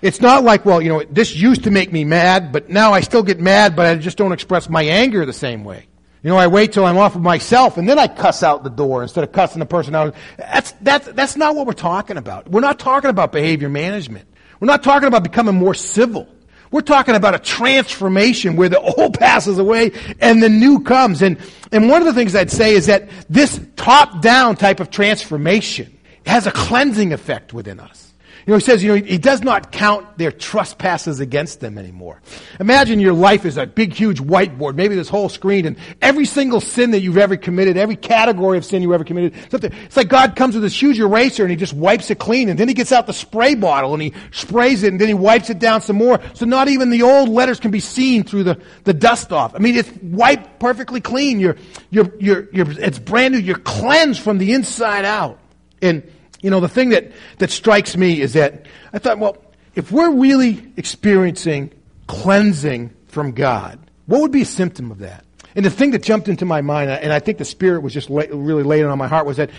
It's 0.00 0.22
not 0.22 0.44
like, 0.44 0.64
well, 0.64 0.80
you 0.80 0.88
know, 0.88 1.04
this 1.10 1.36
used 1.36 1.64
to 1.64 1.70
make 1.70 1.92
me 1.92 2.04
mad, 2.04 2.52
but 2.52 2.70
now 2.70 2.94
I 2.94 3.02
still 3.02 3.22
get 3.22 3.38
mad, 3.38 3.76
but 3.76 3.84
I 3.84 3.96
just 3.96 4.16
don't 4.16 4.32
express 4.32 4.70
my 4.70 4.82
anger 4.82 5.26
the 5.26 5.34
same 5.34 5.62
way. 5.62 5.86
You 6.22 6.30
know, 6.30 6.38
I 6.38 6.46
wait 6.46 6.72
till 6.72 6.86
I'm 6.86 6.96
off 6.96 7.14
of 7.14 7.20
myself 7.20 7.76
and 7.76 7.86
then 7.86 7.98
I 7.98 8.08
cuss 8.08 8.42
out 8.42 8.64
the 8.64 8.70
door 8.70 9.02
instead 9.02 9.24
of 9.24 9.32
cussing 9.32 9.60
the 9.60 9.66
person 9.66 9.94
out. 9.94 10.14
That's, 10.38 10.72
that's, 10.80 11.06
that's 11.08 11.36
not 11.36 11.54
what 11.54 11.66
we're 11.66 11.74
talking 11.74 12.16
about. 12.16 12.48
We're 12.48 12.60
not 12.60 12.78
talking 12.78 13.10
about 13.10 13.30
behavior 13.30 13.68
management. 13.68 14.26
We're 14.58 14.68
not 14.68 14.82
talking 14.82 15.06
about 15.06 15.22
becoming 15.22 15.54
more 15.54 15.74
civil. 15.74 16.28
We're 16.70 16.82
talking 16.82 17.16
about 17.16 17.34
a 17.34 17.38
transformation 17.38 18.56
where 18.56 18.68
the 18.68 18.80
old 18.96 19.18
passes 19.18 19.58
away 19.58 19.92
and 20.20 20.42
the 20.42 20.48
new 20.48 20.80
comes. 20.82 21.22
And, 21.22 21.38
and 21.72 21.88
one 21.88 22.00
of 22.00 22.06
the 22.06 22.14
things 22.14 22.34
I'd 22.34 22.50
say 22.50 22.74
is 22.74 22.86
that 22.86 23.08
this 23.28 23.60
top 23.76 24.22
down 24.22 24.56
type 24.56 24.80
of 24.80 24.90
transformation 24.90 25.96
has 26.26 26.46
a 26.46 26.52
cleansing 26.52 27.12
effect 27.12 27.52
within 27.52 27.80
us. 27.80 28.09
You 28.50 28.54
know, 28.54 28.58
he 28.58 28.64
says, 28.64 28.82
you 28.82 28.88
know, 28.88 29.06
he 29.06 29.18
does 29.18 29.44
not 29.44 29.70
count 29.70 30.18
their 30.18 30.32
trespasses 30.32 31.20
against 31.20 31.60
them 31.60 31.78
anymore. 31.78 32.20
Imagine 32.58 32.98
your 32.98 33.12
life 33.12 33.44
is 33.44 33.56
a 33.56 33.64
big, 33.64 33.92
huge 33.92 34.20
whiteboard, 34.20 34.74
maybe 34.74 34.96
this 34.96 35.08
whole 35.08 35.28
screen, 35.28 35.66
and 35.66 35.76
every 36.02 36.24
single 36.24 36.60
sin 36.60 36.90
that 36.90 36.98
you've 36.98 37.16
ever 37.16 37.36
committed, 37.36 37.76
every 37.76 37.94
category 37.94 38.58
of 38.58 38.64
sin 38.64 38.82
you 38.82 38.92
ever 38.92 39.04
committed, 39.04 39.34
something. 39.52 39.72
It's 39.84 39.96
like 39.96 40.08
God 40.08 40.34
comes 40.34 40.54
with 40.54 40.64
this 40.64 40.82
huge 40.82 40.98
eraser 40.98 41.44
and 41.44 41.50
he 41.52 41.56
just 41.56 41.74
wipes 41.74 42.10
it 42.10 42.18
clean, 42.18 42.48
and 42.48 42.58
then 42.58 42.66
he 42.66 42.74
gets 42.74 42.90
out 42.90 43.06
the 43.06 43.12
spray 43.12 43.54
bottle 43.54 43.94
and 43.94 44.02
he 44.02 44.14
sprays 44.32 44.82
it, 44.82 44.88
and 44.88 45.00
then 45.00 45.06
he 45.06 45.14
wipes 45.14 45.48
it 45.48 45.60
down 45.60 45.80
some 45.80 45.94
more, 45.94 46.20
so 46.34 46.44
not 46.44 46.66
even 46.66 46.90
the 46.90 47.02
old 47.02 47.28
letters 47.28 47.60
can 47.60 47.70
be 47.70 47.78
seen 47.78 48.24
through 48.24 48.42
the, 48.42 48.60
the 48.82 48.92
dust 48.92 49.30
off. 49.32 49.54
I 49.54 49.58
mean, 49.58 49.76
it's 49.76 49.92
wiped 50.02 50.58
perfectly 50.58 51.00
clean. 51.00 51.38
You're, 51.38 51.56
you're, 51.90 52.12
you're, 52.18 52.48
you're, 52.52 52.70
it's 52.80 52.98
brand 52.98 53.32
new. 53.32 53.38
You're 53.38 53.58
cleansed 53.58 54.20
from 54.20 54.38
the 54.38 54.54
inside 54.54 55.04
out. 55.04 55.38
And, 55.80 56.02
you 56.40 56.50
know, 56.50 56.60
the 56.60 56.68
thing 56.68 56.90
that, 56.90 57.12
that 57.38 57.50
strikes 57.50 57.96
me 57.96 58.20
is 58.20 58.32
that 58.32 58.66
I 58.92 58.98
thought, 58.98 59.18
well, 59.18 59.36
if 59.74 59.92
we're 59.92 60.10
really 60.10 60.72
experiencing 60.76 61.72
cleansing 62.06 62.94
from 63.08 63.32
God, 63.32 63.78
what 64.06 64.20
would 64.20 64.32
be 64.32 64.42
a 64.42 64.46
symptom 64.46 64.90
of 64.90 64.98
that? 64.98 65.24
And 65.54 65.64
the 65.64 65.70
thing 65.70 65.90
that 65.92 66.02
jumped 66.02 66.28
into 66.28 66.44
my 66.44 66.60
mind, 66.60 66.90
and 66.90 67.12
I 67.12 67.18
think 67.18 67.38
the 67.38 67.44
Spirit 67.44 67.82
was 67.82 67.92
just 67.92 68.08
really 68.08 68.62
laying 68.62 68.86
on 68.86 68.98
my 68.98 69.08
heart, 69.08 69.26
was 69.26 69.36
that 69.36 69.50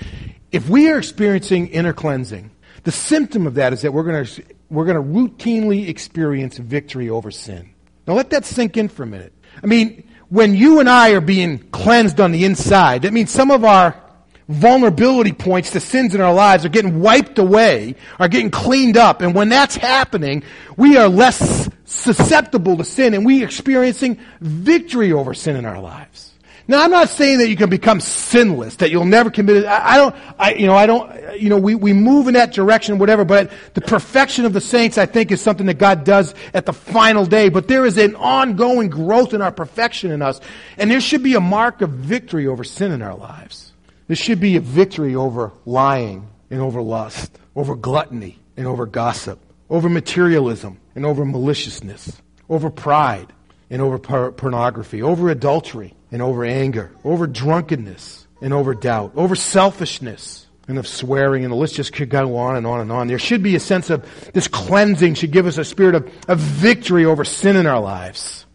if 0.52 0.70
we 0.70 0.90
are 0.90 0.98
experiencing 0.98 1.68
inner 1.68 1.94
cleansing, 1.94 2.52
the 2.84 2.92
symptom 2.92 3.46
of 3.46 3.56
that 3.56 3.74
is 3.74 3.82
that 3.82 3.94
we're 3.94 4.04
going 4.04 4.26
to 4.26 4.44
we're 4.70 4.86
going 4.86 4.96
to 4.96 5.04
routinely 5.04 5.90
experience 5.90 6.58
victory 6.58 7.10
over 7.10 7.30
sin. 7.30 7.70
Now 8.08 8.14
let 8.14 8.30
that 8.30 8.46
sink 8.46 8.78
in 8.78 8.88
for 8.88 9.04
a 9.04 9.08
minute. 9.08 9.34
I 9.62 9.68
mean, 9.68 10.08
when 10.30 10.56
you 10.56 10.80
and 10.80 10.90
I 10.90 11.12
are 11.12 11.22
being 11.22 11.60
cleansed 11.72 12.22
on 12.22 12.32
the 12.32 12.46
inside, 12.46 13.02
that 13.02 13.12
means 13.12 13.32
some 13.32 13.52
of 13.52 13.66
our 13.66 14.02
vulnerability 14.48 15.32
points 15.32 15.72
to 15.72 15.80
sins 15.80 16.16
in 16.16 16.22
our 16.22 16.34
lives 16.34 16.66
are 16.66 16.70
getting 16.70 17.02
wiped 17.02 17.40
away, 17.40 17.96
are 18.20 18.28
getting 18.28 18.52
cleaned 18.52 18.98
up. 18.98 19.22
And 19.22 19.34
when 19.34 19.50
that's 19.50 19.76
happening, 19.76 20.44
we 20.78 20.98
are 20.98 21.08
less 21.08 21.70
susceptible 21.86 22.78
to 22.78 22.84
sin 22.84 23.14
and 23.14 23.26
we 23.26 23.44
experiencing 23.44 24.20
victory 24.40 25.12
over 25.12 25.34
sin 25.34 25.56
in 25.56 25.66
our 25.66 25.80
lives. 25.80 26.32
Now, 26.68 26.84
I'm 26.84 26.92
not 26.92 27.10
saying 27.10 27.40
that 27.40 27.50
you 27.50 27.58
can 27.58 27.70
become 27.70 28.00
sinless, 28.00 28.78
that 28.78 28.92
you'll 28.92 29.04
never 29.04 29.30
commit 29.30 29.58
it. 29.58 29.66
I, 29.66 29.94
I 29.94 29.98
don't, 29.98 30.16
I, 30.40 30.54
you 30.54 30.68
know, 30.68 30.76
I 30.76 30.86
don't, 30.86 31.40
you 31.40 31.50
know, 31.50 31.58
we, 31.58 31.76
we 31.76 31.92
move 31.92 32.28
in 32.28 32.36
that 32.36 32.54
direction, 32.54 32.98
whatever, 32.98 33.26
but 33.26 33.52
the 33.74 33.82
perfection 33.82 34.46
of 34.46 34.54
the 34.54 34.62
saints, 34.62 34.98
I 34.98 35.06
think, 35.06 35.32
is 35.32 35.42
something 35.42 35.66
that 35.66 35.80
God 35.80 36.06
does 36.06 36.34
at 36.54 36.66
the 36.66 36.72
final 36.72 37.26
day. 37.26 37.50
But 37.50 37.68
there 37.68 37.86
is 37.86 37.98
an 37.98 38.16
ongoing 38.16 38.90
growth 38.90 39.34
in 39.34 39.42
our 39.42 39.52
perfection 39.52 40.12
in 40.12 40.22
us. 40.22 40.40
And 40.78 40.90
there 40.90 41.02
should 41.02 41.24
be 41.24 41.34
a 41.36 41.42
mark 41.42 41.82
of 41.82 41.90
victory 41.90 42.48
over 42.48 42.64
sin 42.64 42.92
in 42.92 43.02
our 43.02 43.16
lives. 43.16 43.71
This 44.12 44.20
should 44.20 44.42
be 44.42 44.58
a 44.58 44.60
victory 44.60 45.16
over 45.16 45.54
lying 45.66 46.28
and 46.50 46.60
over 46.60 46.82
lust, 46.82 47.40
over 47.56 47.78
gluttony 47.78 48.40
and 48.58 48.68
over 48.68 48.86
gossip, 48.86 49.40
over 49.70 49.88
materialism 49.88 50.82
and 50.96 51.06
over 51.06 51.24
maliciousness, 51.24 52.22
over 52.50 52.70
pride 52.70 53.32
and 53.70 53.82
over 53.82 53.98
por- 53.98 54.34
pornography, 54.34 55.02
over 55.02 55.30
adultery 55.30 55.94
and 56.12 56.22
over 56.22 56.44
anger, 56.44 56.92
over 57.06 57.26
drunkenness 57.26 58.28
and 58.42 58.54
over 58.54 58.74
doubt, 58.74 59.14
over 59.16 59.34
selfishness 59.34 60.46
and 60.68 60.78
of 60.78 60.90
swearing, 60.90 61.46
and 61.46 61.54
the 61.54 61.56
list 61.56 61.76
just 61.76 61.94
could 61.94 62.10
go 62.10 62.36
on 62.36 62.58
and 62.58 62.68
on 62.68 62.82
and 62.82 62.92
on. 62.92 63.08
There 63.08 63.18
should 63.18 63.42
be 63.42 63.56
a 63.56 63.62
sense 63.62 63.90
of 63.90 64.06
this 64.34 64.50
cleansing 64.50 65.14
should 65.14 65.32
give 65.32 65.48
us 65.48 65.58
a 65.58 65.64
spirit 65.64 65.96
of, 65.96 66.14
of 66.28 66.38
victory 66.38 67.06
over 67.06 67.24
sin 67.24 67.56
in 67.56 67.66
our 67.66 67.80
lives. 67.80 68.46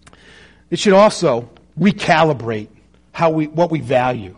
It 0.69 0.79
should 0.79 0.93
also 0.93 1.49
recalibrate 1.81 2.69
how 3.13 3.31
we, 3.31 3.47
what 3.47 3.71
we 3.71 3.81
value 3.81 4.37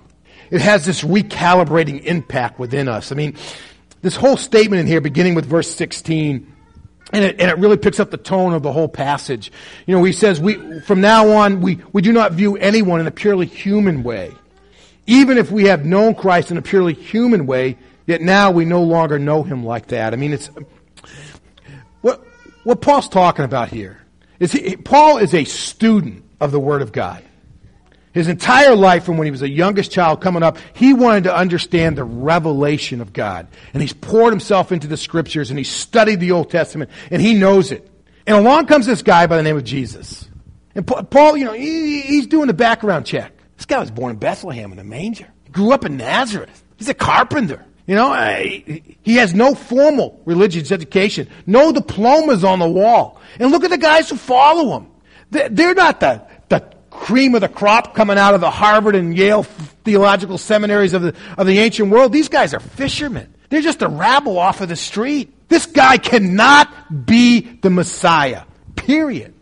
it 0.51 0.61
has 0.61 0.85
this 0.85 1.03
recalibrating 1.03 2.05
impact 2.05 2.59
within 2.59 2.89
us. 2.89 3.13
I 3.13 3.15
mean, 3.15 3.37
this 4.03 4.17
whole 4.17 4.37
statement 4.37 4.81
in 4.81 4.87
here, 4.87 5.01
beginning 5.01 5.35
with 5.35 5.47
verse 5.47 5.75
16, 5.75 6.55
and 7.13 7.25
it, 7.25 7.41
and 7.41 7.51
it 7.51 7.59
really 7.59 7.77
picks 7.77 8.01
up 8.01 8.11
the 8.11 8.19
tone 8.19 8.53
of 8.53 8.63
the 8.63 8.73
whole 8.73 8.89
passage. 8.89 9.51
You 9.87 9.97
know, 9.97 10.05
he 10.05 10.13
says, 10.13 10.41
we, 10.41 10.81
from 10.81 11.01
now 11.01 11.31
on, 11.31 11.61
we, 11.61 11.81
we 11.93 12.03
do 12.03 12.13
not 12.13 12.33
view 12.33 12.57
anyone 12.57 13.01
in 13.01 13.07
a 13.07 13.11
purely 13.11 13.47
human 13.47 14.03
way. 14.03 14.33
Even 15.07 15.39
if 15.39 15.51
we 15.51 15.65
have 15.65 15.87
known 15.87 16.15
Christ 16.15 16.51
in 16.51 16.59
a 16.59 16.63
purely 16.63 16.93
human 16.93 17.47
way, 17.47 17.79
yet 18.07 18.21
now 18.21 18.51
we 18.51 18.67
no 18.67 18.83
longer 18.83 19.19
know 19.19 19.43
him 19.43 19.65
like 19.65 19.87
that. 19.87 20.13
I 20.13 20.17
mean, 20.17 20.35
it's, 20.35 20.51
what, 22.03 22.23
what 22.65 22.83
Paul's 22.83 23.09
talking 23.09 23.47
about 23.47 23.71
here 23.71 24.03
is 24.39 24.53
he, 24.53 24.77
Paul 24.77 25.17
is 25.17 25.33
a 25.33 25.45
student 25.45 26.25
of 26.41 26.53
the 26.53 26.61
Word 26.61 26.83
of 26.83 26.93
God. 26.93 27.25
His 28.13 28.29
entire 28.29 28.75
life, 28.75 29.05
from 29.05 29.19
when 29.19 29.27
he 29.27 29.31
was 29.31 29.43
a 29.43 29.49
youngest 29.49 29.91
child 29.93 30.21
coming 30.21 30.43
up, 30.43 30.59
he 30.73 30.95
wanted 30.95 31.25
to 31.25 31.37
understand 31.37 31.97
the 31.97 32.05
revelation 32.05 33.01
of 33.01 33.13
God. 33.13 33.47
And 33.73 33.83
he's 33.83 33.93
poured 33.93 34.33
himself 34.33 34.73
into 34.73 34.87
the 34.87 34.97
scriptures 34.97 35.51
and 35.51 35.59
he 35.59 35.65
studied 35.65 36.21
the 36.21 36.33
Old 36.33 36.51
Testament 36.51 36.91
and 37.11 37.21
he 37.21 37.35
knows 37.35 37.71
it. 37.71 37.89
And 38.27 38.37
along 38.37 38.67
comes 38.67 38.87
this 38.87 39.03
guy 39.03 39.27
by 39.27 39.37
the 39.37 39.43
name 39.43 39.57
of 39.57 39.65
Jesus. 39.65 40.29
And 40.75 40.87
Paul, 40.87 41.37
you 41.37 41.45
know, 41.45 41.53
he, 41.53 42.01
he's 42.01 42.27
doing 42.27 42.49
a 42.49 42.55
background 42.55 43.07
check. 43.07 43.33
This 43.57 43.67
guy 43.67 43.81
was 43.81 43.91
born 43.91 44.13
in 44.13 44.19
Bethlehem 44.19 44.73
in 44.73 44.79
a 44.79 44.85
manger. 44.85 45.27
He 45.45 45.51
grew 45.51 45.73
up 45.73 45.85
in 45.85 45.97
Nazareth. 45.97 46.63
He's 46.77 46.89
a 46.89 46.95
carpenter. 46.95 47.65
You 47.87 47.95
know, 47.95 48.13
he 49.01 49.17
has 49.17 49.35
no 49.35 49.55
formal 49.55 50.21
religious 50.27 50.71
education, 50.71 51.27
no 51.47 51.73
diplomas 51.73 52.45
on 52.45 52.59
the 52.59 52.69
wall. 52.69 53.19
And 53.41 53.51
look 53.51 53.65
at 53.65 53.71
the 53.71 53.79
guys 53.79 54.11
who 54.11 54.17
follow 54.17 54.77
him. 54.77 54.89
They're 55.31 55.75
not 55.75 56.01
the, 56.01 56.27
the 56.51 56.71
cream 56.99 57.35
of 57.35 57.41
the 57.41 57.49
crop 57.49 57.95
coming 57.95 58.19
out 58.19 58.35
of 58.35 58.41
the 58.41 58.51
Harvard 58.51 58.95
and 58.95 59.17
Yale 59.17 59.43
theological 59.43 60.39
seminaries 60.39 60.93
of 60.93 61.03
the, 61.03 61.15
of 61.37 61.47
the 61.47 61.59
ancient 61.59 61.91
world. 61.91 62.13
These 62.13 62.29
guys 62.29 62.55
are 62.55 62.61
fishermen. 62.61 63.35
They're 63.49 63.63
just 63.63 63.83
a 63.83 63.89
rabble 63.89 64.39
off 64.39 64.61
of 64.61 64.69
the 64.69 64.77
street. 64.77 65.33
This 65.49 65.67
guy 65.67 65.97
cannot 65.97 67.07
be 67.07 67.41
the 67.41 67.71
Messiah. 67.71 68.43
Period. 68.77 69.35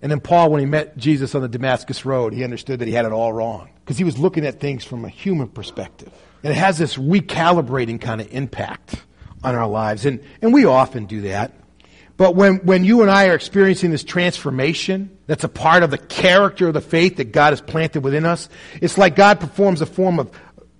And 0.00 0.10
then 0.10 0.20
Paul, 0.20 0.50
when 0.50 0.60
he 0.60 0.66
met 0.66 0.96
Jesus 0.96 1.34
on 1.34 1.42
the 1.42 1.48
Damascus 1.48 2.04
Road, 2.04 2.32
he 2.32 2.42
understood 2.42 2.80
that 2.80 2.88
he 2.88 2.94
had 2.94 3.04
it 3.04 3.12
all 3.12 3.32
wrong 3.32 3.70
because 3.84 3.96
he 3.96 4.04
was 4.04 4.18
looking 4.18 4.44
at 4.44 4.58
things 4.58 4.84
from 4.84 5.04
a 5.04 5.08
human 5.08 5.48
perspective. 5.48 6.12
And 6.42 6.52
it 6.52 6.56
has 6.56 6.76
this 6.76 6.96
recalibrating 6.96 8.00
kind 8.00 8.20
of 8.20 8.32
impact 8.32 8.96
on 9.44 9.54
our 9.54 9.68
lives. 9.68 10.04
And, 10.06 10.24
and 10.40 10.52
we 10.52 10.64
often 10.64 11.06
do 11.06 11.22
that. 11.22 11.52
But 12.16 12.36
when, 12.36 12.56
when 12.58 12.84
you 12.84 13.02
and 13.02 13.10
I 13.10 13.28
are 13.28 13.34
experiencing 13.34 13.90
this 13.90 14.04
transformation 14.04 15.16
that's 15.26 15.44
a 15.44 15.48
part 15.48 15.82
of 15.82 15.90
the 15.90 15.98
character 15.98 16.68
of 16.68 16.74
the 16.74 16.80
faith 16.80 17.16
that 17.16 17.32
God 17.32 17.50
has 17.50 17.60
planted 17.60 18.04
within 18.04 18.26
us, 18.26 18.48
it's 18.80 18.98
like 18.98 19.16
God 19.16 19.40
performs 19.40 19.80
a 19.80 19.86
form 19.86 20.18
of 20.18 20.30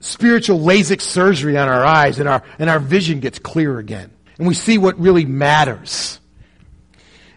spiritual 0.00 0.58
LASIK 0.60 1.00
surgery 1.00 1.56
on 1.56 1.68
our 1.68 1.84
eyes 1.84 2.18
and 2.18 2.28
our, 2.28 2.42
and 2.58 2.68
our 2.68 2.78
vision 2.78 3.20
gets 3.20 3.38
clear 3.38 3.78
again. 3.78 4.10
And 4.38 4.46
we 4.46 4.54
see 4.54 4.78
what 4.78 4.98
really 4.98 5.24
matters. 5.24 6.20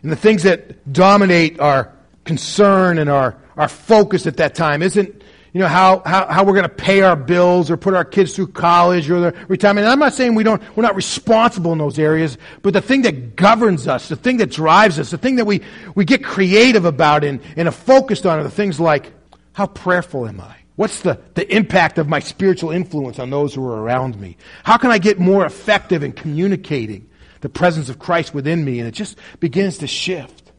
And 0.01 0.11
the 0.11 0.15
things 0.15 0.43
that 0.43 0.91
dominate 0.91 1.59
our 1.59 1.93
concern 2.25 2.97
and 2.97 3.09
our, 3.09 3.37
our 3.55 3.67
focus 3.67 4.27
at 4.27 4.37
that 4.37 4.55
time 4.55 4.81
isn't 4.81 5.23
you 5.55 5.61
know, 5.61 5.69
how, 5.69 6.01
how, 6.05 6.27
how 6.27 6.43
we're 6.43 6.51
going 6.51 6.63
to 6.63 6.75
pay 6.75 6.99
our 6.99 7.15
bills 7.15 7.71
or 7.71 7.77
put 7.77 7.93
our 7.93 8.03
kids 8.03 8.35
through 8.35 8.47
college 8.47 9.09
or 9.09 9.21
their 9.21 9.45
retirement. 9.47 9.85
And 9.85 9.93
I'm 9.93 9.99
not 9.99 10.13
saying 10.13 10.35
we 10.35 10.43
don't, 10.43 10.61
we're 10.75 10.83
not 10.83 10.97
responsible 10.97 11.71
in 11.71 11.77
those 11.77 11.97
areas, 11.97 12.37
but 12.61 12.73
the 12.73 12.81
thing 12.81 13.03
that 13.03 13.37
governs 13.37 13.87
us, 13.87 14.09
the 14.09 14.17
thing 14.17 14.35
that 14.37 14.51
drives 14.51 14.99
us, 14.99 15.11
the 15.11 15.17
thing 15.17 15.37
that 15.37 15.45
we, 15.45 15.61
we 15.95 16.03
get 16.03 16.25
creative 16.25 16.83
about 16.83 17.23
and, 17.23 17.39
and 17.55 17.69
are 17.69 17.71
focused 17.71 18.25
on 18.25 18.37
are 18.37 18.43
the 18.43 18.51
things 18.51 18.81
like, 18.81 19.13
how 19.53 19.65
prayerful 19.65 20.27
am 20.27 20.41
I? 20.41 20.57
What's 20.75 20.99
the, 21.03 21.21
the 21.35 21.49
impact 21.55 21.99
of 21.99 22.09
my 22.09 22.19
spiritual 22.19 22.71
influence 22.71 23.17
on 23.17 23.29
those 23.29 23.53
who 23.53 23.65
are 23.65 23.81
around 23.81 24.19
me? 24.19 24.35
How 24.65 24.75
can 24.75 24.91
I 24.91 24.97
get 24.97 25.19
more 25.19 25.45
effective 25.45 26.03
in 26.03 26.11
communicating 26.11 27.09
the 27.39 27.47
presence 27.47 27.87
of 27.87 27.97
Christ 27.97 28.33
within 28.33 28.65
me? 28.65 28.79
And 28.79 28.89
it 28.89 28.93
just 28.93 29.17
begins 29.39 29.77
to 29.77 29.87
shift. 29.87 30.51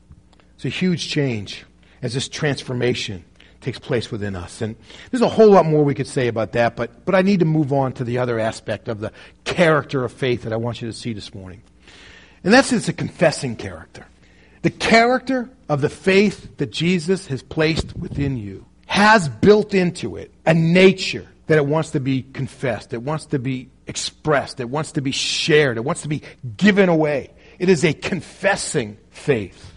It's 0.54 0.64
a 0.64 0.70
huge 0.70 1.06
change 1.10 1.66
as 2.00 2.14
this 2.14 2.30
transformation 2.30 3.26
takes 3.60 3.78
place 3.78 4.10
within 4.10 4.36
us. 4.36 4.60
And 4.60 4.76
there's 5.10 5.22
a 5.22 5.28
whole 5.28 5.50
lot 5.50 5.66
more 5.66 5.84
we 5.84 5.94
could 5.94 6.06
say 6.06 6.28
about 6.28 6.52
that, 6.52 6.76
but, 6.76 7.04
but 7.04 7.14
I 7.14 7.22
need 7.22 7.40
to 7.40 7.46
move 7.46 7.72
on 7.72 7.92
to 7.94 8.04
the 8.04 8.18
other 8.18 8.38
aspect 8.38 8.88
of 8.88 9.00
the 9.00 9.12
character 9.44 10.04
of 10.04 10.12
faith 10.12 10.42
that 10.42 10.52
I 10.52 10.56
want 10.56 10.82
you 10.82 10.88
to 10.88 10.92
see 10.92 11.12
this 11.12 11.34
morning. 11.34 11.62
And 12.44 12.52
that's 12.52 12.72
it's 12.72 12.88
a 12.88 12.92
confessing 12.92 13.56
character. 13.56 14.06
The 14.62 14.70
character 14.70 15.50
of 15.68 15.80
the 15.80 15.88
faith 15.88 16.56
that 16.58 16.70
Jesus 16.70 17.26
has 17.26 17.42
placed 17.42 17.96
within 17.96 18.36
you 18.36 18.66
has 18.86 19.28
built 19.28 19.74
into 19.74 20.16
it 20.16 20.32
a 20.44 20.54
nature 20.54 21.26
that 21.46 21.58
it 21.58 21.66
wants 21.66 21.92
to 21.92 22.00
be 22.00 22.22
confessed, 22.22 22.92
it 22.92 23.02
wants 23.02 23.26
to 23.26 23.38
be 23.38 23.68
expressed, 23.86 24.60
it 24.60 24.68
wants 24.68 24.92
to 24.92 25.00
be 25.00 25.12
shared, 25.12 25.76
it 25.76 25.84
wants 25.84 26.02
to 26.02 26.08
be 26.08 26.22
given 26.56 26.88
away. 26.88 27.30
It 27.58 27.68
is 27.68 27.84
a 27.84 27.92
confessing 27.92 28.98
faith. 29.10 29.72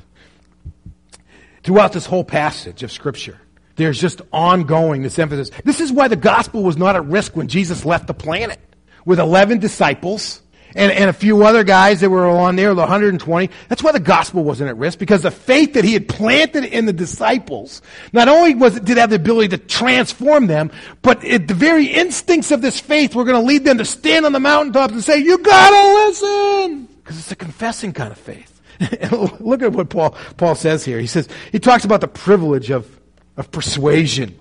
Throughout 1.64 1.94
this 1.94 2.06
whole 2.06 2.24
passage 2.24 2.84
of 2.84 2.92
Scripture, 2.92 3.40
there's 3.80 4.00
just 4.00 4.22
ongoing 4.32 5.02
this 5.02 5.18
emphasis. 5.18 5.50
This 5.64 5.80
is 5.80 5.92
why 5.92 6.08
the 6.08 6.16
gospel 6.16 6.64
was 6.64 6.78
not 6.78 6.96
at 6.96 7.06
risk 7.06 7.36
when 7.36 7.48
Jesus 7.48 7.86
left 7.86 8.08
the 8.08 8.14
planet 8.14 8.60
with 9.06 9.20
11 9.20 9.60
disciples 9.60 10.42
and, 10.76 10.92
and 10.92 11.10
a 11.10 11.14
few 11.14 11.44
other 11.46 11.64
guys 11.64 12.02
that 12.02 12.10
were 12.10 12.28
on 12.28 12.58
there, 12.58 12.74
the 12.74 12.82
120. 12.82 13.50
That's 13.70 13.82
why 13.82 13.92
the 13.92 14.00
gospel 14.00 14.44
wasn't 14.44 14.70
at 14.70 14.78
risk 14.78 15.00
because 15.00 15.24
the 15.24 15.32
faith 15.32 15.74
that 15.74 15.84
he 15.84 15.94
had 15.94 16.08
planted 16.08 16.66
in 16.66 16.86
the 16.86 16.94
disciples 16.94 17.82
not 18.14 18.28
only 18.28 18.54
was 18.54 18.76
it, 18.76 18.86
did 18.86 18.98
have 18.98 19.10
the 19.10 19.16
ability 19.16 19.48
to 19.50 19.58
transform 19.58 20.48
them, 20.48 20.72
but 21.02 21.24
it, 21.24 21.48
the 21.48 21.54
very 21.54 21.86
instincts 21.86 22.52
of 22.52 22.62
this 22.62 22.80
faith 22.80 23.16
were 23.16 23.24
going 23.24 23.42
to 23.42 23.48
lead 23.48 23.64
them 23.64 23.78
to 23.78 23.86
stand 23.86 24.26
on 24.26 24.34
the 24.34 24.40
mountaintops 24.40 24.94
and 24.94 25.04
say, 25.04 25.18
"You 25.18 25.38
gotta 25.40 26.06
listen," 26.06 26.88
because 27.02 27.18
it's 27.18 27.32
a 27.32 27.36
confessing 27.36 27.94
kind 27.94 28.12
of 28.12 28.18
faith. 28.18 28.62
Look 29.40 29.62
at 29.62 29.72
what 29.72 29.90
Paul 29.90 30.12
Paul 30.38 30.56
says 30.56 30.86
here. 30.86 31.00
He 31.00 31.08
says 31.08 31.28
he 31.52 31.60
talks 31.60 31.86
about 31.86 32.02
the 32.02 32.08
privilege 32.08 32.70
of 32.70 32.99
of 33.40 33.50
persuasion. 33.52 34.38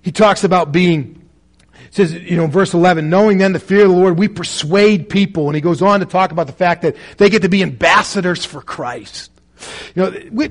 He 0.00 0.10
talks 0.10 0.42
about 0.42 0.72
being, 0.72 1.28
says, 1.90 2.12
you 2.12 2.36
know, 2.36 2.48
verse 2.48 2.74
11, 2.74 3.08
knowing 3.08 3.38
then 3.38 3.52
the 3.52 3.60
fear 3.60 3.84
of 3.84 3.90
the 3.90 3.96
Lord, 3.96 4.18
we 4.18 4.26
persuade 4.26 5.08
people. 5.08 5.46
And 5.46 5.54
he 5.54 5.60
goes 5.60 5.82
on 5.82 6.00
to 6.00 6.06
talk 6.06 6.32
about 6.32 6.48
the 6.48 6.52
fact 6.52 6.82
that 6.82 6.96
they 7.18 7.30
get 7.30 7.42
to 7.42 7.48
be 7.48 7.62
ambassadors 7.62 8.44
for 8.44 8.62
Christ. 8.62 9.30
You 9.94 10.02
know, 10.02 10.20
we, 10.32 10.48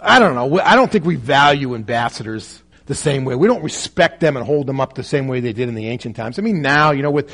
I 0.00 0.18
don't 0.18 0.34
know. 0.34 0.60
I 0.60 0.76
don't 0.76 0.90
think 0.90 1.04
we 1.04 1.16
value 1.16 1.74
ambassadors 1.74 2.62
the 2.86 2.94
same 2.94 3.24
way. 3.24 3.34
We 3.34 3.48
don't 3.48 3.62
respect 3.62 4.20
them 4.20 4.36
and 4.36 4.46
hold 4.46 4.66
them 4.66 4.80
up 4.80 4.94
the 4.94 5.02
same 5.02 5.26
way 5.26 5.40
they 5.40 5.52
did 5.52 5.68
in 5.68 5.74
the 5.74 5.88
ancient 5.88 6.16
times. 6.16 6.38
I 6.38 6.42
mean, 6.42 6.62
now, 6.62 6.92
you 6.92 7.02
know, 7.02 7.10
with, 7.10 7.32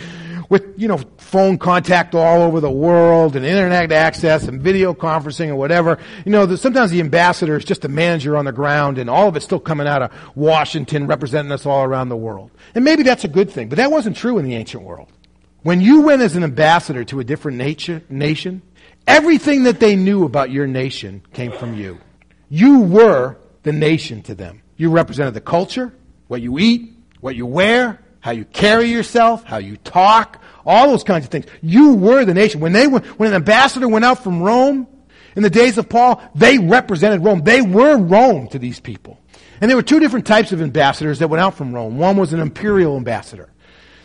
with, 0.49 0.75
you 0.79 0.89
know, 0.89 0.99
phone 1.19 1.59
contact 1.59 2.15
all 2.15 2.43
over 2.43 2.61
the 2.61 2.71
world 2.71 3.37
and 3.37 3.45
internet 3.45 3.93
access 3.93 4.49
and 4.49 4.63
video 4.63 4.95
conferencing 4.95 5.49
or 5.49 5.57
whatever, 5.57 5.99
you 6.25 6.33
know, 6.33 6.47
the, 6.47 6.57
sometimes 6.57 6.91
the 6.91 7.01
ambassador 7.01 7.57
is 7.57 7.65
just 7.65 7.85
a 7.85 7.89
manager 7.89 8.37
on 8.37 8.47
the 8.47 8.53
ground 8.53 8.97
and 8.97 9.11
all 9.11 9.29
of 9.29 9.37
it's 9.37 9.45
still 9.45 9.61
coming 9.61 9.87
out 9.87 10.03
of 10.03 10.11
Washington 10.35 11.07
representing 11.07 11.53
us 11.53 11.67
all 11.67 11.85
around 11.85 12.09
the 12.09 12.17
world. 12.17 12.51
And 12.75 12.85
maybe 12.85 13.03
that's 13.03 13.25
a 13.25 13.29
good 13.29 13.51
thing, 13.51 13.69
but 13.69 13.77
that 13.77 13.91
wasn't 13.91 14.17
true 14.17 14.39
in 14.39 14.47
the 14.47 14.55
ancient 14.55 14.83
world. 14.83 15.13
When 15.63 15.81
you 15.81 16.01
went 16.01 16.23
as 16.23 16.35
an 16.35 16.45
ambassador 16.45 17.05
to 17.05 17.21
a 17.21 17.25
different 17.25 17.59
nature, 17.59 18.03
nation, 18.09 18.63
everything 19.07 19.65
that 19.65 19.81
they 19.81 19.97
knew 19.97 20.25
about 20.25 20.51
your 20.51 20.67
nation 20.67 21.23
came 21.35 21.53
from 21.53 21.75
you. 21.75 21.99
You 22.49 22.81
were 22.81 23.37
the 23.63 23.73
nation 23.73 24.23
to 24.23 24.35
them. 24.35 24.62
You 24.83 24.91
represented 24.91 25.35
the 25.35 25.41
culture, 25.41 25.93
what 26.27 26.43
you 26.43 26.59
eat, 26.59 26.93
what 27.21 27.37
you 27.37 27.47
wear, 27.47 28.01
how 28.19 28.33
you 28.33 28.45
carry 28.45 28.91
yourself, 28.91 29.45
how 29.45 29.59
you 29.59 29.77
talk, 29.77 30.43
all 30.67 30.91
those 30.91 31.05
kinds 31.05 31.25
of 31.25 31.31
things. 31.31 31.47
You 31.61 31.95
were 31.95 32.25
the 32.25 32.35
nation. 32.35 32.59
When 32.59 32.73
they 32.73 32.89
when 32.89 33.29
an 33.29 33.35
ambassador 33.35 33.87
went 33.87 34.05
out 34.05 34.25
from 34.25 34.43
Rome 34.43 34.89
in 35.37 35.45
the 35.45 35.51
days 35.51 35.79
of 35.79 35.89
Paul, 35.89 36.21
they 36.35 36.59
represented 36.59 37.23
Rome. 37.23 37.45
They 37.45 37.63
were 37.63 37.97
Rome 37.97 38.49
to 38.49 38.59
these 38.59 38.81
people. 38.81 39.21
And 39.61 39.71
there 39.71 39.77
were 39.77 39.85
two 39.85 40.01
different 40.01 40.27
types 40.27 40.51
of 40.51 40.61
ambassadors 40.61 41.21
that 41.21 41.29
went 41.29 41.41
out 41.41 41.55
from 41.55 41.73
Rome. 41.73 41.97
One 41.97 42.17
was 42.17 42.33
an 42.33 42.41
imperial 42.41 42.97
ambassador. 42.97 43.52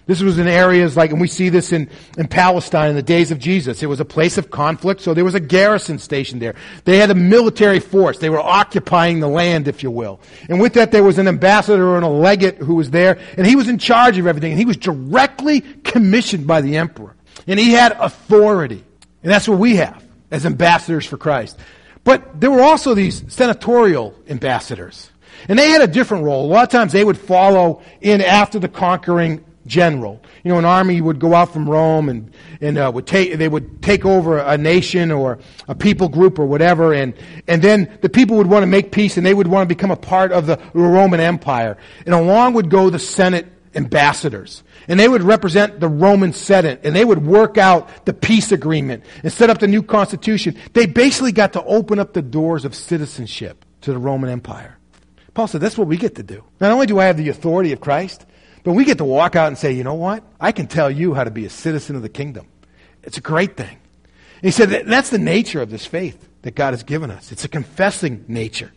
This 0.07 0.21
was 0.21 0.39
in 0.39 0.47
areas 0.47 0.95
like, 0.95 1.11
and 1.11 1.19
we 1.19 1.27
see 1.27 1.49
this 1.49 1.73
in, 1.73 1.89
in 2.17 2.29
Palestine 2.29 2.89
in 2.89 2.95
the 2.95 3.03
days 3.03 3.29
of 3.29 3.39
Jesus. 3.39 3.83
It 3.83 3.87
was 3.87 3.99
a 3.99 4.05
place 4.05 4.37
of 4.37 4.49
conflict, 4.49 5.01
so 5.01 5.13
there 5.13 5.25
was 5.25 5.35
a 5.35 5.39
garrison 5.41 5.99
stationed 5.99 6.41
there. 6.41 6.55
They 6.85 6.97
had 6.97 7.11
a 7.11 7.15
military 7.15 7.81
force. 7.81 8.17
They 8.17 8.29
were 8.29 8.39
occupying 8.39 9.19
the 9.19 9.27
land, 9.27 9.67
if 9.67 9.83
you 9.83 9.91
will. 9.91 10.21
And 10.47 10.61
with 10.61 10.73
that, 10.73 10.93
there 10.93 11.03
was 11.03 11.19
an 11.19 11.27
ambassador 11.27 11.97
and 11.97 12.05
a 12.05 12.09
legate 12.09 12.57
who 12.57 12.75
was 12.75 12.89
there, 12.89 13.19
and 13.37 13.45
he 13.45 13.57
was 13.57 13.67
in 13.67 13.77
charge 13.77 14.17
of 14.17 14.25
everything. 14.27 14.53
And 14.53 14.59
he 14.59 14.65
was 14.65 14.77
directly 14.77 15.59
commissioned 15.59 16.47
by 16.47 16.61
the 16.61 16.77
emperor. 16.77 17.15
And 17.45 17.59
he 17.59 17.73
had 17.73 17.91
authority. 17.99 18.83
And 19.23 19.31
that's 19.31 19.47
what 19.47 19.59
we 19.59 19.75
have 19.75 20.01
as 20.31 20.45
ambassadors 20.45 21.05
for 21.05 21.17
Christ. 21.17 21.59
But 22.05 22.39
there 22.39 22.49
were 22.49 22.61
also 22.61 22.93
these 22.93 23.25
senatorial 23.27 24.15
ambassadors. 24.29 25.11
And 25.49 25.59
they 25.59 25.69
had 25.69 25.81
a 25.81 25.87
different 25.87 26.23
role. 26.23 26.45
A 26.45 26.47
lot 26.47 26.63
of 26.63 26.69
times 26.69 26.93
they 26.93 27.03
would 27.03 27.17
follow 27.17 27.81
in 27.99 28.21
after 28.21 28.59
the 28.59 28.69
conquering 28.69 29.43
general. 29.67 30.21
You 30.43 30.51
know, 30.51 30.57
an 30.57 30.65
army 30.65 31.01
would 31.01 31.19
go 31.19 31.33
out 31.33 31.53
from 31.53 31.69
Rome 31.69 32.09
and, 32.09 32.33
and 32.61 32.77
uh, 32.77 32.91
would 32.93 33.05
take, 33.05 33.37
they 33.37 33.47
would 33.47 33.81
take 33.81 34.05
over 34.05 34.39
a 34.39 34.57
nation 34.57 35.11
or 35.11 35.39
a 35.67 35.75
people 35.75 36.09
group 36.09 36.39
or 36.39 36.45
whatever, 36.45 36.93
and, 36.93 37.13
and 37.47 37.61
then 37.61 37.97
the 38.01 38.09
people 38.09 38.37
would 38.37 38.47
want 38.47 38.63
to 38.63 38.67
make 38.67 38.91
peace 38.91 39.17
and 39.17 39.25
they 39.25 39.33
would 39.33 39.47
want 39.47 39.67
to 39.67 39.75
become 39.75 39.91
a 39.91 39.95
part 39.97 40.31
of 40.31 40.47
the 40.47 40.59
Roman 40.73 41.19
Empire. 41.19 41.77
And 42.05 42.15
along 42.15 42.53
would 42.53 42.69
go 42.69 42.89
the 42.89 42.99
Senate 42.99 43.47
ambassadors. 43.75 44.63
And 44.87 44.99
they 44.99 45.07
would 45.07 45.21
represent 45.21 45.79
the 45.79 45.87
Roman 45.87 46.33
Senate 46.33 46.81
and 46.83 46.95
they 46.95 47.05
would 47.05 47.25
work 47.25 47.57
out 47.57 48.05
the 48.05 48.13
peace 48.13 48.51
agreement 48.51 49.03
and 49.23 49.31
set 49.31 49.49
up 49.49 49.59
the 49.59 49.67
new 49.67 49.83
constitution. 49.83 50.57
They 50.73 50.85
basically 50.85 51.31
got 51.31 51.53
to 51.53 51.63
open 51.63 51.99
up 51.99 52.13
the 52.13 52.21
doors 52.21 52.65
of 52.65 52.73
citizenship 52.73 53.65
to 53.81 53.93
the 53.93 53.99
Roman 53.99 54.29
Empire. 54.29 54.77
Paul 55.33 55.47
said, 55.47 55.61
that's 55.61 55.77
what 55.77 55.87
we 55.87 55.97
get 55.97 56.15
to 56.15 56.23
do. 56.23 56.43
Not 56.59 56.71
only 56.71 56.87
do 56.87 56.99
I 56.99 57.05
have 57.05 57.17
the 57.17 57.29
authority 57.29 57.71
of 57.71 57.79
Christ, 57.79 58.25
but 58.67 58.73
we 58.73 58.83
get 58.83 58.97
to 58.97 59.05
walk 59.05 59.37
out 59.37 59.47
and 59.47 59.57
say, 59.57 59.71
you 59.71 59.85
know 59.85 59.93
what? 59.93 60.25
I 60.41 60.51
can 60.51 60.67
tell 60.67 60.91
you 60.91 61.13
how 61.13 61.23
to 61.23 61.31
be 61.31 61.45
a 61.45 61.49
citizen 61.49 61.95
of 61.95 62.01
the 62.01 62.09
kingdom. 62.09 62.49
It's 63.01 63.17
a 63.17 63.21
great 63.21 63.55
thing. 63.55 63.69
And 63.69 64.43
he 64.43 64.51
said 64.51 64.71
that 64.71 64.85
that's 64.85 65.09
the 65.09 65.17
nature 65.17 65.61
of 65.61 65.69
this 65.69 65.85
faith 65.85 66.27
that 66.41 66.53
God 66.53 66.73
has 66.73 66.83
given 66.83 67.09
us. 67.09 67.31
It's 67.31 67.45
a 67.45 67.47
confessing 67.47 68.25
nature. 68.27 68.73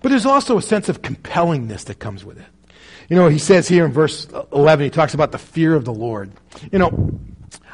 But 0.00 0.10
there's 0.10 0.26
also 0.26 0.58
a 0.58 0.62
sense 0.62 0.88
of 0.88 1.02
compellingness 1.02 1.86
that 1.86 1.98
comes 1.98 2.24
with 2.24 2.38
it. 2.38 2.46
You 3.08 3.16
know, 3.16 3.26
he 3.26 3.38
says 3.38 3.66
here 3.66 3.84
in 3.84 3.90
verse 3.90 4.28
11, 4.52 4.84
he 4.84 4.90
talks 4.90 5.12
about 5.12 5.32
the 5.32 5.38
fear 5.38 5.74
of 5.74 5.84
the 5.84 5.92
Lord. 5.92 6.30
You 6.70 6.78
know, 6.78 7.18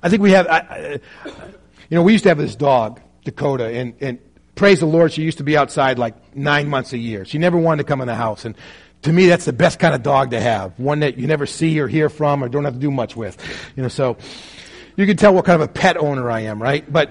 I 0.03 0.09
think 0.09 0.23
we 0.23 0.31
have, 0.31 0.47
I, 0.47 0.59
I, 0.59 1.01
you 1.27 1.97
know, 1.99 2.03
we 2.03 2.13
used 2.13 2.25
to 2.25 2.31
have 2.31 2.39
this 2.39 2.57
dog, 2.57 2.99
Dakota, 3.27 3.67
and, 3.67 3.93
and 4.01 4.19
praise 4.55 4.81
the 4.81 4.87
Lord, 4.87 5.13
she 5.13 5.23
used 5.23 5.37
to 5.37 5.45
be 5.45 5.57
outside 5.57 5.99
like 5.99 6.35
nine 6.35 6.69
months 6.69 6.95
a 6.95 6.99
year. 6.99 7.27
She 7.27 7.37
never 7.37 7.59
wanted 7.59 7.83
to 7.83 7.89
come 7.89 8.01
in 8.01 8.07
the 8.07 8.15
house. 8.15 8.47
And 8.47 8.57
to 9.03 9.13
me, 9.13 9.27
that's 9.27 9.45
the 9.45 9.53
best 9.53 9.79
kind 9.79 9.95
of 9.95 10.03
dog 10.03 10.31
to 10.31 10.41
have. 10.41 10.79
One 10.79 11.01
that 11.01 11.19
you 11.19 11.27
never 11.27 11.47
see 11.47 11.79
or 11.81 11.89
hear 11.89 12.09
from 12.09 12.43
or 12.43 12.49
don't 12.49 12.65
have 12.65 12.75
to 12.75 12.81
do 12.81 12.91
much 12.91 13.17
with. 13.17 13.37
You 13.77 13.83
know, 13.83 13.89
so 13.89 14.17
you 14.97 15.07
can 15.07 15.17
tell 15.17 15.35
what 15.35 15.45
kind 15.45 15.61
of 15.61 15.69
a 15.69 15.73
pet 15.73 15.97
owner 15.97 16.31
I 16.31 16.41
am, 16.41 16.63
right? 16.63 16.91
But, 16.91 17.11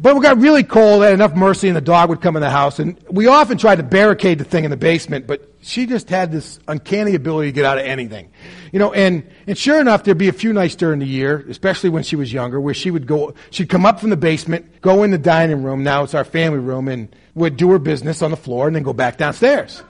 but 0.00 0.14
we 0.16 0.22
got 0.22 0.38
really 0.38 0.64
cold, 0.64 1.04
had 1.04 1.12
enough 1.12 1.34
mercy, 1.34 1.68
and 1.68 1.76
the 1.76 1.82
dog 1.82 2.08
would 2.08 2.20
come 2.20 2.36
in 2.36 2.42
the 2.42 2.50
house. 2.50 2.78
And 2.80 2.98
we 3.10 3.28
often 3.28 3.58
tried 3.58 3.76
to 3.76 3.82
barricade 3.84 4.38
the 4.38 4.44
thing 4.44 4.64
in 4.64 4.70
the 4.70 4.76
basement, 4.76 5.26
but 5.28 5.54
she 5.60 5.86
just 5.86 6.08
had 6.08 6.32
this 6.32 6.58
uncanny 6.66 7.14
ability 7.14 7.50
to 7.50 7.52
get 7.52 7.64
out 7.64 7.78
of 7.78 7.84
anything. 7.84 8.30
You 8.72 8.78
know, 8.78 8.92
and, 8.92 9.28
and 9.46 9.56
sure 9.56 9.80
enough, 9.80 10.02
there'd 10.02 10.18
be 10.18 10.28
a 10.28 10.32
few 10.32 10.52
nights 10.52 10.74
during 10.74 10.98
the 10.98 11.06
year, 11.06 11.44
especially 11.48 11.90
when 11.90 12.02
she 12.02 12.16
was 12.16 12.32
younger, 12.32 12.60
where 12.60 12.74
she 12.74 12.90
would 12.90 13.06
go, 13.06 13.34
she'd 13.50 13.68
come 13.68 13.86
up 13.86 14.00
from 14.00 14.10
the 14.10 14.16
basement, 14.16 14.80
go 14.80 15.02
in 15.04 15.10
the 15.10 15.18
dining 15.18 15.62
room, 15.62 15.84
now 15.84 16.02
it's 16.02 16.14
our 16.14 16.24
family 16.24 16.58
room, 16.58 16.88
and 16.88 17.14
would 17.34 17.56
do 17.56 17.70
her 17.70 17.78
business 17.78 18.22
on 18.22 18.30
the 18.30 18.36
floor 18.36 18.66
and 18.66 18.74
then 18.74 18.82
go 18.82 18.92
back 18.92 19.16
downstairs. 19.16 19.82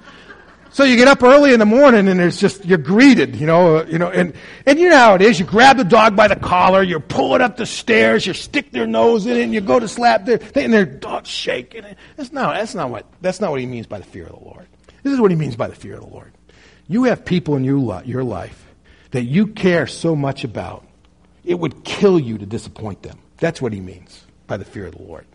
So 0.72 0.84
you 0.84 0.96
get 0.96 1.08
up 1.08 1.22
early 1.22 1.52
in 1.52 1.58
the 1.58 1.66
morning 1.66 2.06
and 2.06 2.20
there's 2.20 2.38
just, 2.38 2.64
you're 2.64 2.78
greeted, 2.78 3.34
you 3.34 3.46
know, 3.46 3.78
uh, 3.78 3.86
you 3.86 3.98
know, 3.98 4.08
and, 4.08 4.34
and 4.66 4.78
you 4.78 4.88
know 4.88 4.96
how 4.96 5.14
it 5.14 5.22
is. 5.22 5.40
You 5.40 5.44
grab 5.44 5.76
the 5.76 5.84
dog 5.84 6.14
by 6.14 6.28
the 6.28 6.36
collar, 6.36 6.82
you 6.82 7.00
pull 7.00 7.34
it 7.34 7.40
up 7.40 7.56
the 7.56 7.66
stairs, 7.66 8.24
you 8.24 8.34
stick 8.34 8.70
their 8.70 8.86
nose 8.86 9.26
in 9.26 9.36
it, 9.36 9.42
and 9.42 9.52
you 9.52 9.60
go 9.60 9.80
to 9.80 9.88
slap 9.88 10.26
their, 10.26 10.40
and 10.54 10.72
their 10.72 10.84
dog's 10.84 11.28
shaking. 11.28 11.84
That's 12.16 12.32
not, 12.32 12.54
that's 12.54 12.74
not 12.74 12.88
what, 12.88 13.04
that's 13.20 13.40
not 13.40 13.50
what 13.50 13.58
he 13.58 13.66
means 13.66 13.86
by 13.88 13.98
the 13.98 14.04
fear 14.04 14.26
of 14.26 14.38
the 14.38 14.44
Lord. 14.44 14.66
This 15.02 15.12
is 15.12 15.20
what 15.20 15.32
he 15.32 15.36
means 15.36 15.56
by 15.56 15.66
the 15.66 15.74
fear 15.74 15.94
of 15.94 16.02
the 16.02 16.10
Lord. 16.10 16.32
You 16.86 17.04
have 17.04 17.24
people 17.24 17.56
in 17.56 17.64
your, 17.64 18.02
your 18.04 18.22
life 18.22 18.66
that 19.10 19.24
you 19.24 19.48
care 19.48 19.88
so 19.88 20.14
much 20.14 20.44
about, 20.44 20.86
it 21.44 21.58
would 21.58 21.84
kill 21.84 22.20
you 22.20 22.38
to 22.38 22.46
disappoint 22.46 23.02
them. 23.02 23.18
That's 23.38 23.60
what 23.60 23.72
he 23.72 23.80
means 23.80 24.24
by 24.46 24.56
the 24.56 24.64
fear 24.64 24.86
of 24.86 24.94
the 24.94 25.02
Lord. 25.02 25.26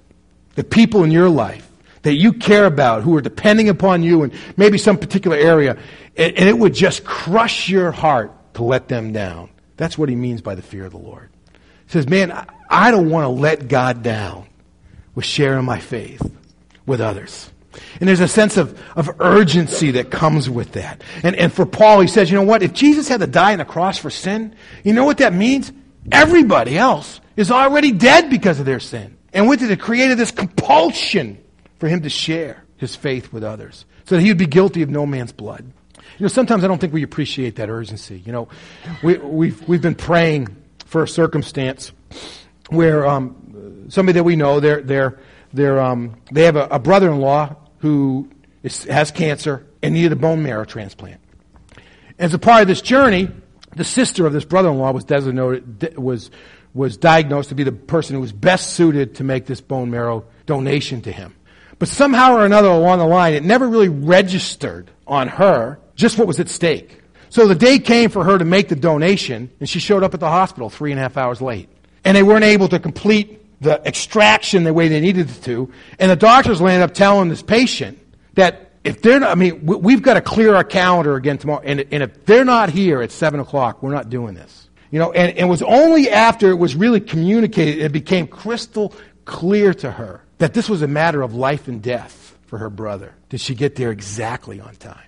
The 0.56 0.64
people 0.64 1.04
in 1.04 1.12
your 1.12 1.28
life 1.28 1.70
that 2.06 2.14
you 2.14 2.34
care 2.34 2.66
about 2.66 3.02
who 3.02 3.18
are 3.18 3.22
depending 3.22 3.68
upon 3.68 4.04
you 4.04 4.24
in 4.24 4.32
maybe 4.58 4.78
some 4.78 4.96
particular 4.96 5.36
area, 5.36 5.76
and, 6.16 6.38
and 6.38 6.48
it 6.48 6.56
would 6.56 6.74
just 6.74 7.04
crush 7.04 7.68
your 7.68 7.92
heart 7.92 8.54
to 8.54 8.64
let 8.64 8.88
them 8.88 9.12
down. 9.12 9.50
That's 9.76 9.98
what 9.98 10.08
he 10.08 10.16
means 10.16 10.42
by 10.42 10.54
the 10.54 10.62
fear 10.62 10.86
of 10.86 10.92
the 10.92 11.00
Lord. 11.00 11.30
He 11.88 11.92
says, 11.92 12.08
Man, 12.08 12.32
I, 12.70 12.92
don't 12.92 13.10
want 13.10 13.24
to 13.24 13.30
let 13.30 13.68
God 13.68 14.04
down 14.04 14.46
with 15.16 15.26
sharing 15.26 15.66
my 15.66 15.80
faith 15.80 16.22
with 16.86 17.02
others. 17.02 17.52
And 18.00 18.08
there's 18.08 18.20
a 18.20 18.28
sense 18.28 18.56
of, 18.58 18.80
of 18.96 19.20
urgency 19.20 19.92
that 19.92 20.12
comes 20.12 20.48
with 20.48 20.74
that. 20.74 21.04
And, 21.24 21.36
and 21.36 21.52
for 21.52 21.66
Paul, 21.66 22.02
he 22.02 22.08
says, 22.08 22.30
you 22.30 22.38
know 22.38 22.44
what? 22.44 22.62
If 22.62 22.72
Jesus 22.72 23.08
had 23.08 23.20
to 23.20 23.28
die 23.28 23.52
on 23.52 23.58
the 23.58 23.66
cross 23.66 23.98
for 23.98 24.10
sin, 24.10 24.56
you 24.84 24.94
know 24.94 25.04
what 25.04 25.18
that 25.18 25.34
means? 25.34 25.74
Everybody 26.10 26.78
else 26.78 27.20
is 27.36 27.52
already 27.52 27.92
dead 27.92 28.30
because 28.30 28.62
of 28.62 28.66
their 28.66 28.80
sin. 28.80 29.18
And 29.34 29.50
with 29.50 29.62
it, 29.62 29.72
it 29.72 29.82
created 29.82 30.18
this 30.18 30.32
compulsion 30.32 31.44
for 31.80 31.88
him 31.88 32.02
to 32.02 32.10
share 32.10 32.64
his 32.78 32.96
faith 32.96 33.32
with 33.32 33.44
others 33.44 33.86
so 34.06 34.16
that 34.16 34.22
he 34.22 34.30
would 34.30 34.38
be 34.38 34.46
guilty 34.46 34.82
of 34.82 34.90
no 34.90 35.06
man's 35.06 35.32
blood. 35.32 35.66
You 36.18 36.24
know, 36.24 36.28
sometimes 36.28 36.64
I 36.64 36.68
don't 36.68 36.80
think 36.80 36.94
we 36.94 37.04
appreciate 37.04 37.56
that 37.56 37.70
urgency. 37.70 38.22
You 38.26 38.32
know, 38.32 38.48
we, 39.04 39.18
we've, 39.18 39.68
we've 39.68 39.82
been 39.82 39.96
praying 39.96 40.56
for 40.86 41.04
a 41.04 41.08
circumstance 41.08 41.92
where 42.70 43.06
um, 43.06 43.88
somebody 43.90 44.14
that 44.14 44.24
we 44.24 44.36
know, 44.36 44.60
they're, 44.60 44.82
they're, 44.82 45.20
they're, 45.54 45.80
um, 45.80 46.16
they 46.32 46.44
have 46.44 46.56
a, 46.56 46.68
a 46.68 46.80
brother 46.80 47.10
in 47.10 47.20
law 47.20 47.56
who 47.80 48.30
is, 48.64 48.84
has 48.86 49.12
cancer 49.12 49.66
and 49.82 49.94
needed 49.94 50.12
a 50.12 50.16
bone 50.16 50.44
marrow 50.44 50.66
transplant. 50.66 51.20
As 52.18 52.34
a 52.34 52.40
part 52.40 52.62
of 52.62 52.68
this 52.68 52.82
journey, 52.82 53.30
the 53.76 53.84
sister 53.84 54.26
of 54.26 54.34
this 54.34 54.46
brother-in-law 54.46 54.92
was 54.92 55.04
designated 55.04 55.98
was 55.98 56.32
was 56.74 56.98
diagnosed 56.98 57.50
to 57.50 57.56
be 57.56 57.64
the 57.64 57.72
person 57.72 58.16
who 58.16 58.22
was 58.22 58.34
best 58.34 58.72
suited 58.72 59.16
to 59.16 59.24
make 59.24 59.46
this 59.46 59.62
bone 59.62 59.90
marrow 59.90 60.26
donation 60.46 61.02
to 61.02 61.12
him. 61.12 61.34
But 61.80 61.90
somehow 61.90 62.36
or 62.36 62.46
another 62.46 62.70
along 62.70 63.00
the 63.00 63.06
line, 63.06 63.34
it 63.34 63.44
never 63.44 63.68
really 63.68 63.90
registered 63.90 64.90
on 65.08 65.28
her 65.28 65.80
just 65.96 66.18
what 66.18 66.28
was 66.28 66.40
at 66.40 66.50
stake. 66.50 67.02
So 67.30 67.48
the 67.48 67.56
day 67.56 67.80
came 67.80 68.10
for 68.10 68.24
her 68.24 68.38
to 68.38 68.46
make 68.46 68.70
the 68.70 68.76
donation, 68.76 69.50
and 69.60 69.68
she 69.68 69.80
showed 69.80 70.04
up 70.04 70.14
at 70.14 70.20
the 70.20 70.30
hospital 70.30 70.70
three 70.70 70.92
and 70.92 71.00
a 71.00 71.04
half 71.04 71.18
hours 71.18 71.42
late. 71.42 71.70
And 72.06 72.16
they 72.16 72.24
weren't 72.24 72.46
able 72.46 72.70
to 72.70 72.80
complete 72.80 73.42
the 73.62 73.86
extraction 73.86 74.64
the 74.64 74.74
way 74.74 74.88
they 74.88 75.02
needed 75.02 75.28
to. 75.44 75.72
And 76.00 76.12
the 76.12 76.16
doctors 76.16 76.62
ended 76.62 76.82
up 76.82 76.94
telling 76.94 77.30
this 77.30 77.42
patient 77.42 78.00
that 78.36 78.72
if 78.84 79.02
they're 79.02 79.20
not, 79.20 79.32
I 79.32 79.36
mean, 79.36 79.66
we've 79.66 80.02
got 80.02 80.14
to 80.14 80.22
clear 80.22 80.56
our 80.56 80.64
calendar 80.64 81.16
again 81.16 81.38
tomorrow. 81.38 81.62
And, 81.66 81.86
and 81.92 82.04
if 82.04 82.26
they're 82.26 82.46
not 82.46 82.70
here 82.70 83.02
at 83.02 83.12
7 83.12 83.40
o'clock, 83.40 83.82
we're 83.82 83.94
not 83.94 84.10
doing 84.10 84.36
this. 84.36 84.70
You 84.92 85.00
know, 85.00 85.12
and, 85.12 85.32
and 85.32 85.40
it 85.40 85.50
was 85.50 85.64
only 85.64 86.10
after 86.10 86.50
it 86.52 86.56
was 86.56 86.76
really 86.76 87.02
communicated, 87.02 87.80
it 87.80 87.92
became 87.92 88.28
crystal 88.28 88.94
clear 89.26 89.74
to 89.74 89.92
her 89.92 90.22
that 90.38 90.54
this 90.54 90.70
was 90.70 90.82
a 90.82 90.88
matter 90.88 91.22
of 91.22 91.34
life 91.34 91.68
and 91.68 91.82
death 91.82 92.38
for 92.48 92.58
her 92.58 92.70
brother. 92.70 93.14
Did 93.30 93.42
she 93.42 93.56
get 93.56 93.76
there 93.76 93.92
exactly 93.92 94.60
on 94.60 94.76
time? 94.76 95.00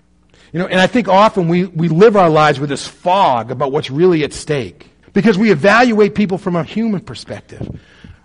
You 0.53 0.59
know, 0.59 0.67
and 0.67 0.79
I 0.79 0.87
think 0.87 1.07
often 1.07 1.49
we, 1.49 1.65
we 1.65 1.89
live 1.89 2.15
our 2.15 2.29
lives 2.29 2.59
with 2.59 2.69
this 2.69 2.87
fog 2.87 3.51
about 3.51 3.71
what's 3.71 3.89
really 3.89 4.23
at 4.23 4.33
stake 4.33 4.89
because 5.13 5.37
we 5.37 5.51
evaluate 5.51 6.15
people 6.15 6.37
from 6.37 6.55
a 6.55 6.63
human 6.63 7.01
perspective. 7.01 7.67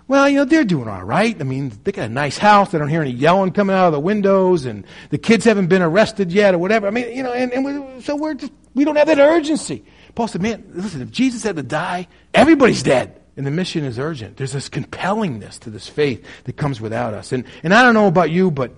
Well, 0.09 0.29
you 0.29 0.37
know, 0.37 0.45
they're 0.45 0.65
doing 0.65 0.89
all 0.89 1.03
right. 1.03 1.39
I 1.41 1.45
mean, 1.45 1.73
they 1.85 1.93
got 1.93 2.07
a 2.07 2.13
nice 2.13 2.37
house. 2.37 2.71
They 2.71 2.79
don't 2.79 2.89
hear 2.89 3.01
any 3.01 3.13
yelling 3.13 3.53
coming 3.53 3.75
out 3.75 3.87
of 3.87 3.93
the 3.93 4.01
windows, 4.01 4.67
and 4.67 4.85
the 5.11 5.19
kids 5.19 5.45
haven't 5.45 5.69
been 5.69 5.83
arrested 5.83 6.31
yet 6.31 6.55
or 6.55 6.59
whatever. 6.59 6.87
I 6.87 6.91
mean, 6.91 7.17
you 7.17 7.23
know, 7.23 7.33
and, 7.33 7.53
and 7.53 7.65
we, 7.65 8.03
so 8.03 8.17
we're 8.17 8.35
just, 8.35 8.53
we 8.75 8.85
don't 8.85 8.97
have 8.97 9.07
that 9.07 9.19
urgency. 9.19 9.85
Paul 10.15 10.29
said, 10.29 10.43
man, 10.43 10.65
listen, 10.75 11.01
if 11.01 11.11
Jesus 11.11 11.43
had 11.43 11.57
to 11.57 11.63
die, 11.63 12.09
everybody's 12.35 12.83
dead. 12.83 13.22
And 13.37 13.47
the 13.47 13.51
mission 13.51 13.85
is 13.85 13.99
urgent. 13.99 14.37
There's 14.37 14.53
this 14.53 14.69
compellingness 14.69 15.59
to 15.61 15.71
this 15.71 15.89
faith 15.89 16.25
that 16.45 16.57
comes 16.57 16.81
without 16.81 17.15
us. 17.15 17.33
And, 17.33 17.45
and 17.63 17.73
I 17.73 17.83
don't 17.83 17.95
know 17.95 18.07
about 18.07 18.31
you, 18.31 18.51
but, 18.51 18.73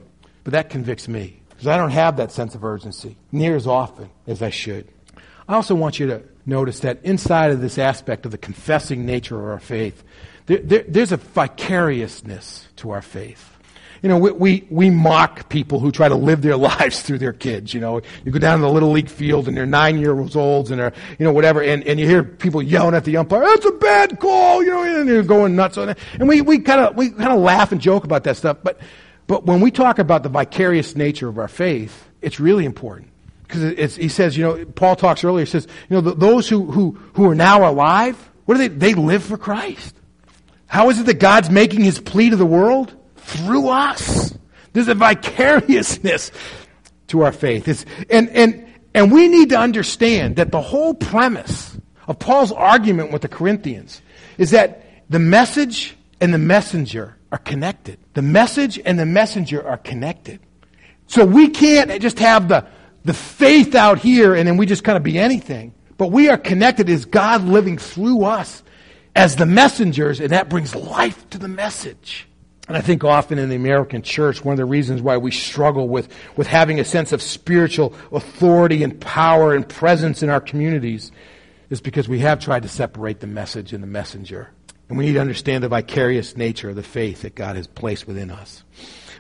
but 0.44 0.52
that 0.52 0.70
convicts 0.70 1.08
me. 1.08 1.40
Because 1.50 1.66
I 1.66 1.76
don't 1.76 1.90
have 1.90 2.16
that 2.16 2.32
sense 2.32 2.54
of 2.54 2.64
urgency 2.64 3.16
near 3.32 3.56
as 3.56 3.66
often 3.66 4.10
as 4.26 4.42
I 4.42 4.50
should. 4.50 4.88
I 5.48 5.54
also 5.54 5.74
want 5.74 5.98
you 5.98 6.06
to 6.08 6.22
notice 6.46 6.80
that 6.80 7.00
inside 7.04 7.50
of 7.50 7.60
this 7.60 7.78
aspect 7.78 8.26
of 8.26 8.32
the 8.32 8.38
confessing 8.38 9.04
nature 9.04 9.38
of 9.38 9.46
our 9.46 9.60
faith, 9.60 10.02
there, 10.46 10.58
there, 10.58 10.84
there's 10.86 11.12
a 11.12 11.16
vicariousness 11.16 12.68
to 12.76 12.90
our 12.90 13.02
faith. 13.02 13.53
You 14.04 14.10
know, 14.10 14.18
we, 14.18 14.32
we, 14.32 14.66
we, 14.68 14.90
mock 14.90 15.48
people 15.48 15.80
who 15.80 15.90
try 15.90 16.10
to 16.10 16.14
live 16.14 16.42
their 16.42 16.56
lives 16.58 17.00
through 17.00 17.16
their 17.16 17.32
kids. 17.32 17.72
You 17.72 17.80
know, 17.80 18.02
you 18.22 18.32
go 18.32 18.38
down 18.38 18.58
to 18.58 18.66
the 18.66 18.70
little 18.70 18.90
league 18.90 19.08
field 19.08 19.48
and 19.48 19.56
they're 19.56 19.64
nine 19.64 19.98
years 19.98 20.36
olds 20.36 20.70
and 20.70 20.78
they're, 20.78 20.92
you 21.18 21.24
know, 21.24 21.32
whatever, 21.32 21.62
and, 21.62 21.82
and 21.84 21.98
you 21.98 22.06
hear 22.06 22.22
people 22.22 22.62
yelling 22.62 22.94
at 22.94 23.04
the 23.04 23.16
umpire, 23.16 23.40
that's 23.40 23.64
a 23.64 23.72
bad 23.72 24.20
call, 24.20 24.62
you 24.62 24.68
know, 24.68 24.82
and 24.82 25.08
they're 25.08 25.22
going 25.22 25.56
nuts 25.56 25.78
on 25.78 25.88
it. 25.88 25.98
And 26.18 26.28
we, 26.28 26.42
we 26.42 26.58
kind 26.58 26.82
of, 26.82 26.96
we 26.96 27.12
kind 27.12 27.32
of 27.32 27.40
laugh 27.40 27.72
and 27.72 27.80
joke 27.80 28.04
about 28.04 28.24
that 28.24 28.36
stuff. 28.36 28.58
But, 28.62 28.78
but 29.26 29.46
when 29.46 29.62
we 29.62 29.70
talk 29.70 29.98
about 29.98 30.22
the 30.22 30.28
vicarious 30.28 30.94
nature 30.94 31.30
of 31.30 31.38
our 31.38 31.48
faith, 31.48 32.06
it's 32.20 32.38
really 32.38 32.66
important. 32.66 33.08
Because 33.44 33.96
he 33.96 34.10
says, 34.10 34.36
you 34.36 34.44
know, 34.44 34.66
Paul 34.66 34.96
talks 34.96 35.24
earlier, 35.24 35.46
he 35.46 35.50
says, 35.50 35.66
you 35.88 35.98
know, 35.98 36.02
those 36.02 36.46
who, 36.46 36.70
who, 36.70 36.98
who 37.14 37.30
are 37.30 37.34
now 37.34 37.66
alive, 37.66 38.18
what 38.44 38.56
do 38.56 38.58
they, 38.58 38.68
they 38.68 38.92
live 38.92 39.24
for 39.24 39.38
Christ. 39.38 39.96
How 40.66 40.90
is 40.90 41.00
it 41.00 41.06
that 41.06 41.20
God's 41.20 41.48
making 41.48 41.80
his 41.80 41.98
plea 41.98 42.28
to 42.28 42.36
the 42.36 42.44
world? 42.44 42.94
Through 43.24 43.68
us. 43.68 44.36
There's 44.72 44.88
a 44.88 44.94
vicariousness 44.94 46.30
to 47.08 47.22
our 47.22 47.32
faith. 47.32 47.68
It's, 47.68 47.84
and, 48.10 48.28
and, 48.30 48.66
and 48.94 49.12
we 49.12 49.28
need 49.28 49.50
to 49.50 49.58
understand 49.58 50.36
that 50.36 50.50
the 50.50 50.60
whole 50.60 50.94
premise 50.94 51.76
of 52.06 52.18
Paul's 52.18 52.52
argument 52.52 53.12
with 53.12 53.22
the 53.22 53.28
Corinthians 53.28 54.02
is 54.38 54.50
that 54.50 54.84
the 55.08 55.18
message 55.18 55.96
and 56.20 56.32
the 56.32 56.38
messenger 56.38 57.16
are 57.30 57.38
connected. 57.38 57.98
The 58.14 58.22
message 58.22 58.80
and 58.84 58.98
the 58.98 59.06
messenger 59.06 59.66
are 59.66 59.76
connected. 59.76 60.40
So 61.06 61.24
we 61.24 61.48
can't 61.48 62.00
just 62.00 62.18
have 62.18 62.48
the, 62.48 62.66
the 63.04 63.14
faith 63.14 63.74
out 63.74 63.98
here 63.98 64.34
and 64.34 64.46
then 64.46 64.56
we 64.56 64.66
just 64.66 64.84
kind 64.84 64.96
of 64.96 65.02
be 65.02 65.18
anything. 65.18 65.74
But 65.96 66.08
we 66.08 66.28
are 66.28 66.38
connected 66.38 66.90
as 66.90 67.04
God 67.04 67.44
living 67.44 67.78
through 67.78 68.24
us 68.24 68.62
as 69.14 69.36
the 69.36 69.46
messengers, 69.46 70.18
and 70.20 70.30
that 70.30 70.48
brings 70.48 70.74
life 70.74 71.28
to 71.30 71.38
the 71.38 71.48
message. 71.48 72.26
And 72.66 72.76
I 72.76 72.80
think 72.80 73.04
often 73.04 73.38
in 73.38 73.50
the 73.50 73.56
American 73.56 74.00
church, 74.00 74.42
one 74.42 74.54
of 74.54 74.56
the 74.56 74.64
reasons 74.64 75.02
why 75.02 75.18
we 75.18 75.30
struggle 75.30 75.88
with, 75.88 76.08
with 76.36 76.46
having 76.46 76.80
a 76.80 76.84
sense 76.84 77.12
of 77.12 77.20
spiritual 77.20 77.94
authority 78.10 78.82
and 78.82 78.98
power 79.00 79.54
and 79.54 79.68
presence 79.68 80.22
in 80.22 80.30
our 80.30 80.40
communities 80.40 81.12
is 81.68 81.80
because 81.80 82.08
we 82.08 82.20
have 82.20 82.40
tried 82.40 82.62
to 82.62 82.68
separate 82.68 83.20
the 83.20 83.26
message 83.26 83.72
and 83.72 83.82
the 83.82 83.86
messenger. 83.86 84.50
And 84.88 84.96
we 84.96 85.06
need 85.06 85.14
to 85.14 85.20
understand 85.20 85.62
the 85.62 85.68
vicarious 85.68 86.36
nature 86.36 86.70
of 86.70 86.76
the 86.76 86.82
faith 86.82 87.22
that 87.22 87.34
God 87.34 87.56
has 87.56 87.66
placed 87.66 88.06
within 88.06 88.30
us. 88.30 88.64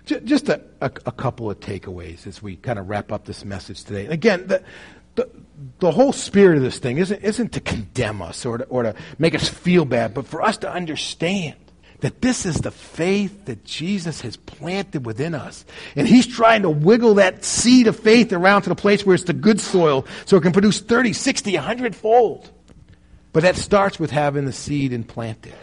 Just 0.06 0.48
a, 0.48 0.62
a, 0.80 0.90
a 1.06 1.12
couple 1.12 1.50
of 1.50 1.60
takeaways 1.60 2.26
as 2.26 2.42
we 2.42 2.56
kind 2.56 2.78
of 2.78 2.88
wrap 2.88 3.10
up 3.10 3.24
this 3.24 3.44
message 3.44 3.84
today. 3.84 4.04
And 4.04 4.12
again, 4.12 4.46
the, 4.46 4.62
the, 5.14 5.30
the 5.80 5.90
whole 5.90 6.12
spirit 6.12 6.58
of 6.58 6.62
this 6.62 6.78
thing 6.78 6.98
isn't, 6.98 7.22
isn't 7.22 7.52
to 7.52 7.60
condemn 7.60 8.20
us 8.20 8.44
or 8.44 8.58
to, 8.58 8.64
or 8.64 8.82
to 8.82 8.94
make 9.18 9.34
us 9.34 9.48
feel 9.48 9.86
bad, 9.86 10.12
but 10.12 10.26
for 10.26 10.42
us 10.42 10.58
to 10.58 10.70
understand 10.70 11.56
that 12.04 12.20
this 12.20 12.44
is 12.44 12.56
the 12.56 12.70
faith 12.70 13.46
that 13.46 13.64
Jesus 13.64 14.20
has 14.20 14.36
planted 14.36 15.06
within 15.06 15.34
us. 15.34 15.64
And 15.96 16.06
He's 16.06 16.26
trying 16.26 16.62
to 16.62 16.70
wiggle 16.70 17.14
that 17.14 17.44
seed 17.44 17.86
of 17.86 17.98
faith 17.98 18.30
around 18.30 18.62
to 18.62 18.68
the 18.68 18.74
place 18.74 19.06
where 19.06 19.14
it's 19.14 19.24
the 19.24 19.32
good 19.32 19.58
soil 19.58 20.06
so 20.26 20.36
it 20.36 20.42
can 20.42 20.52
produce 20.52 20.80
30, 20.80 21.14
60, 21.14 21.54
100 21.54 21.96
fold. 21.96 22.50
But 23.32 23.44
that 23.44 23.56
starts 23.56 23.98
with 23.98 24.10
having 24.10 24.44
the 24.44 24.52
seed 24.52 24.92
implanted. 24.92 25.54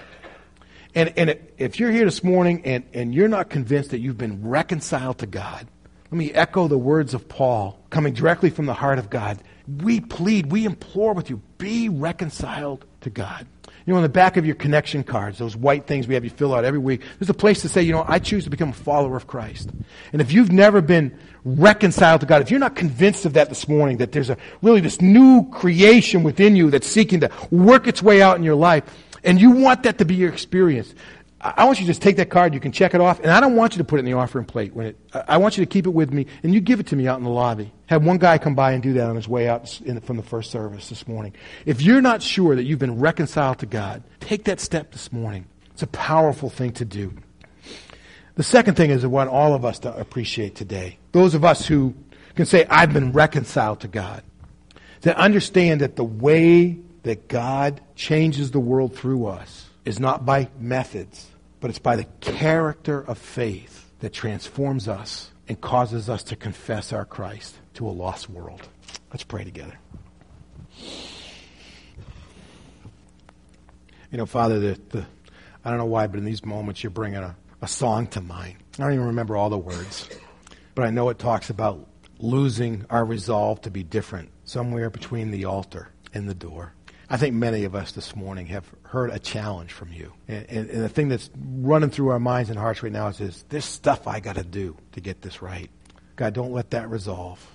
And, 0.96 1.14
and 1.16 1.38
if 1.60 1.80
you're 1.80 1.92
here 1.92 2.06
this 2.06 2.24
morning 2.24 2.64
and, 2.66 2.86
and 2.92 3.14
you're 3.14 3.28
not 3.30 3.52
convinced 3.52 3.92
that 3.92 4.00
you've 4.00 4.18
been 4.18 4.48
reconciled 4.48 5.20
to 5.20 5.28
God 5.28 5.68
Let 6.12 6.18
me 6.18 6.34
echo 6.34 6.68
the 6.68 6.78
words 6.78 7.14
of 7.14 7.30
Paul 7.30 7.80
coming 7.92 8.14
directly 8.14 8.50
from 8.50 8.66
the 8.66 8.74
heart 8.74 9.00
of 9.00 9.10
God. 9.10 9.38
We 9.68 10.02
plead, 10.02 10.52
we 10.52 10.66
implore 10.66 11.14
with 11.14 11.30
you, 11.30 11.38
be 11.60 11.88
reconciled 11.88 12.86
to 13.02 13.10
God. 13.10 13.46
You 13.86 13.94
know, 13.94 13.98
on 13.98 14.04
the 14.04 14.10
back 14.10 14.38
of 14.38 14.46
your 14.46 14.56
connection 14.56 15.04
cards, 15.04 15.40
those 15.40 15.56
white 15.56 15.88
things 15.88 16.08
we 16.08 16.14
have 16.14 16.24
you 16.24 16.30
fill 16.30 16.54
out 16.54 16.64
every 16.64 16.80
week, 16.80 17.02
there's 17.20 17.30
a 17.30 17.34
place 17.34 17.62
to 17.64 17.70
say, 17.70 17.82
you 17.82 17.92
know, 17.92 18.06
I 18.08 18.20
choose 18.20 18.44
to 18.44 18.50
become 18.50 18.70
a 18.70 18.74
follower 18.74 19.18
of 19.18 19.26
Christ. 19.26 19.72
And 20.14 20.22
if 20.22 20.32
you've 20.32 20.52
never 20.52 20.82
been 20.82 21.18
reconciled 21.44 22.22
to 22.22 22.28
God, 22.28 22.42
if 22.42 22.52
you're 22.52 22.60
not 22.60 22.76
convinced 22.76 23.26
of 23.26 23.34
that 23.34 23.50
this 23.50 23.68
morning, 23.68 23.98
that 23.98 24.12
there's 24.12 24.30
a 24.30 24.38
really 24.62 24.82
this 24.82 25.02
new 25.02 25.50
creation 25.50 26.22
within 26.22 26.56
you 26.56 26.70
that's 26.70 26.88
seeking 26.88 27.22
to 27.22 27.32
work 27.50 27.88
its 27.88 28.04
way 28.04 28.22
out 28.22 28.38
in 28.38 28.44
your 28.44 28.56
life, 28.56 28.84
and 29.24 29.42
you 29.42 29.52
want 29.52 29.84
that 29.84 29.98
to 29.98 30.06
be 30.06 30.16
your 30.16 30.32
experience, 30.32 30.94
I 31.44 31.66
want 31.66 31.80
you 31.80 31.86
to 31.86 31.90
just 31.90 32.04
take 32.04 32.18
that 32.18 32.30
card. 32.30 32.54
You 32.54 32.60
can 32.60 32.72
check 32.72 32.94
it 32.94 33.02
off, 33.02 33.20
and 33.20 33.32
I 33.32 33.40
don't 33.40 33.56
want 33.56 33.74
you 33.74 33.80
to 33.80 33.84
put 33.84 33.96
it 33.96 34.02
in 34.02 34.06
the 34.06 34.14
offering 34.14 34.46
plate. 34.46 34.76
When 34.76 34.86
it, 34.86 34.98
I 35.28 35.38
want 35.38 35.58
you 35.58 35.66
to 35.66 35.70
keep 35.70 35.88
it 35.88 35.90
with 35.90 36.14
me, 36.14 36.28
and 36.44 36.54
you 36.54 36.62
give 36.62 36.80
it 36.80 36.86
to 36.88 36.96
me 36.96 37.08
out 37.08 37.18
in 37.18 37.24
the 37.24 37.32
lobby. 37.32 37.74
Have 37.88 38.06
one 38.06 38.20
guy 38.20 38.38
come 38.38 38.54
by 38.54 38.74
and 38.74 38.84
do 38.84 38.94
that 38.94 39.10
on 39.10 39.16
his 39.16 39.28
way 39.28 39.50
out 39.50 39.82
in, 39.82 40.00
from 40.02 40.18
the 40.18 40.24
first 40.24 40.52
service 40.52 40.90
this 40.90 41.08
morning. 41.08 41.34
If 41.66 41.82
you're 41.82 42.02
not 42.02 42.22
sure 42.22 42.56
that 42.56 42.64
you've 42.64 42.78
been 42.78 43.00
reconciled 43.00 43.58
to 43.60 43.66
God, 43.66 44.04
take 44.20 44.44
that 44.44 44.60
step 44.60 44.92
this 44.92 45.12
morning. 45.12 45.48
It's 45.72 45.82
a 45.82 45.88
powerful 45.88 46.52
thing 46.52 46.74
to 46.74 46.86
do. 46.86 47.12
The 48.36 48.44
second 48.44 48.76
thing 48.76 48.92
is 48.92 49.04
I 49.04 49.08
want 49.08 49.32
all 49.32 49.56
of 49.56 49.66
us 49.66 49.80
to 49.80 49.98
appreciate 49.98 50.54
today. 50.54 51.00
Those 51.12 51.34
of 51.34 51.44
us 51.44 51.66
who 51.66 51.96
can 52.36 52.46
say, 52.46 52.66
I've 52.70 52.94
been 52.94 53.14
reconciled 53.14 53.80
to 53.80 53.88
God. 53.88 54.24
To 55.02 55.18
understand 55.18 55.82
that 55.82 55.96
the 55.96 56.04
way 56.04 56.78
that 57.02 57.28
God 57.28 57.82
changes 57.96 58.52
the 58.52 58.60
world 58.60 58.96
through 58.96 59.26
us 59.26 59.71
is 59.86 60.00
not 60.00 60.26
by 60.26 60.50
methods, 60.60 61.28
but 61.60 61.70
it's 61.70 61.80
by 61.80 61.96
the 61.96 62.06
character 62.20 63.02
of 63.02 63.18
faith 63.18 63.92
that 64.00 64.14
transforms 64.14 64.88
us 64.88 65.32
and 65.48 65.60
causes 65.60 66.10
us 66.10 66.24
to 66.24 66.36
confess 66.36 66.94
our 66.94 67.06
Christ 67.06 67.56
to 67.76 67.88
a 67.88 67.90
lost 67.92 68.30
world. 68.30 68.68
Let's 69.12 69.24
pray 69.24 69.44
together. 69.44 69.78
You 74.12 74.18
know, 74.18 74.26
Father, 74.26 74.60
the, 74.60 74.80
the, 74.90 75.06
I 75.64 75.70
don't 75.70 75.80
know 75.80 75.86
why, 75.86 76.08
but 76.08 76.18
in 76.18 76.26
these 76.26 76.44
moments 76.44 76.84
you're 76.84 76.90
bringing 76.90 77.20
a, 77.20 77.36
a 77.62 77.68
song 77.68 78.08
to 78.08 78.22
mind. 78.22 78.58
I 78.78 78.84
don't 78.84 78.94
even 78.94 79.08
remember 79.08 79.38
all 79.38 79.50
the 79.50 79.58
words, 79.58 80.10
but 80.76 80.86
I 80.86 80.90
know 80.90 81.10
it 81.10 81.20
talks 81.20 81.50
about 81.50 81.88
losing 82.20 82.86
our 82.90 83.06
resolve 83.06 83.62
to 83.62 83.72
be 83.72 83.84
different 83.84 84.30
somewhere 84.44 84.90
between 84.90 85.32
the 85.32 85.46
altar 85.46 85.90
and 86.14 86.28
the 86.28 86.34
door. 86.34 86.74
I 87.12 87.18
think 87.18 87.36
many 87.36 87.66
of 87.66 87.76
us 87.76 87.92
this 87.92 88.16
morning 88.16 88.46
have 88.46 88.66
heard 88.84 89.10
a 89.10 89.20
challenge 89.20 89.74
from 89.74 89.92
you. 89.92 90.14
And, 90.30 90.46
and, 90.48 90.70
and 90.70 90.82
the 90.82 90.88
thing 90.88 91.10
that's 91.10 91.30
running 91.36 91.90
through 91.90 92.08
our 92.08 92.20
minds 92.20 92.50
and 92.50 92.58
hearts 92.58 92.82
right 92.82 92.92
now 92.92 93.08
is 93.08 93.18
this, 93.18 93.44
this 93.50 93.66
stuff 93.66 94.08
I 94.08 94.22
got 94.22 94.38
to 94.38 94.46
do 94.46 94.78
to 94.94 95.02
get 95.02 95.22
this 95.22 95.42
right. 95.42 95.70
God, 96.16 96.34
don't 96.34 96.54
let 96.54 96.70
that 96.70 96.90
resolve 96.90 97.46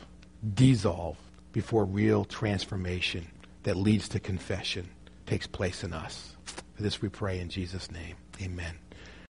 dissolve 0.55 1.17
before 1.53 1.87
real 1.87 2.27
transformation 2.27 3.27
that 3.63 3.79
leads 3.79 4.11
to 4.11 4.21
confession 4.21 4.91
takes 5.25 5.47
place 5.47 5.83
in 5.83 5.95
us. 5.95 6.37
For 6.75 6.83
this 6.83 7.01
we 7.01 7.09
pray 7.09 7.41
in 7.41 7.49
Jesus' 7.49 7.91
name. 7.91 8.17
Amen. 8.43 8.75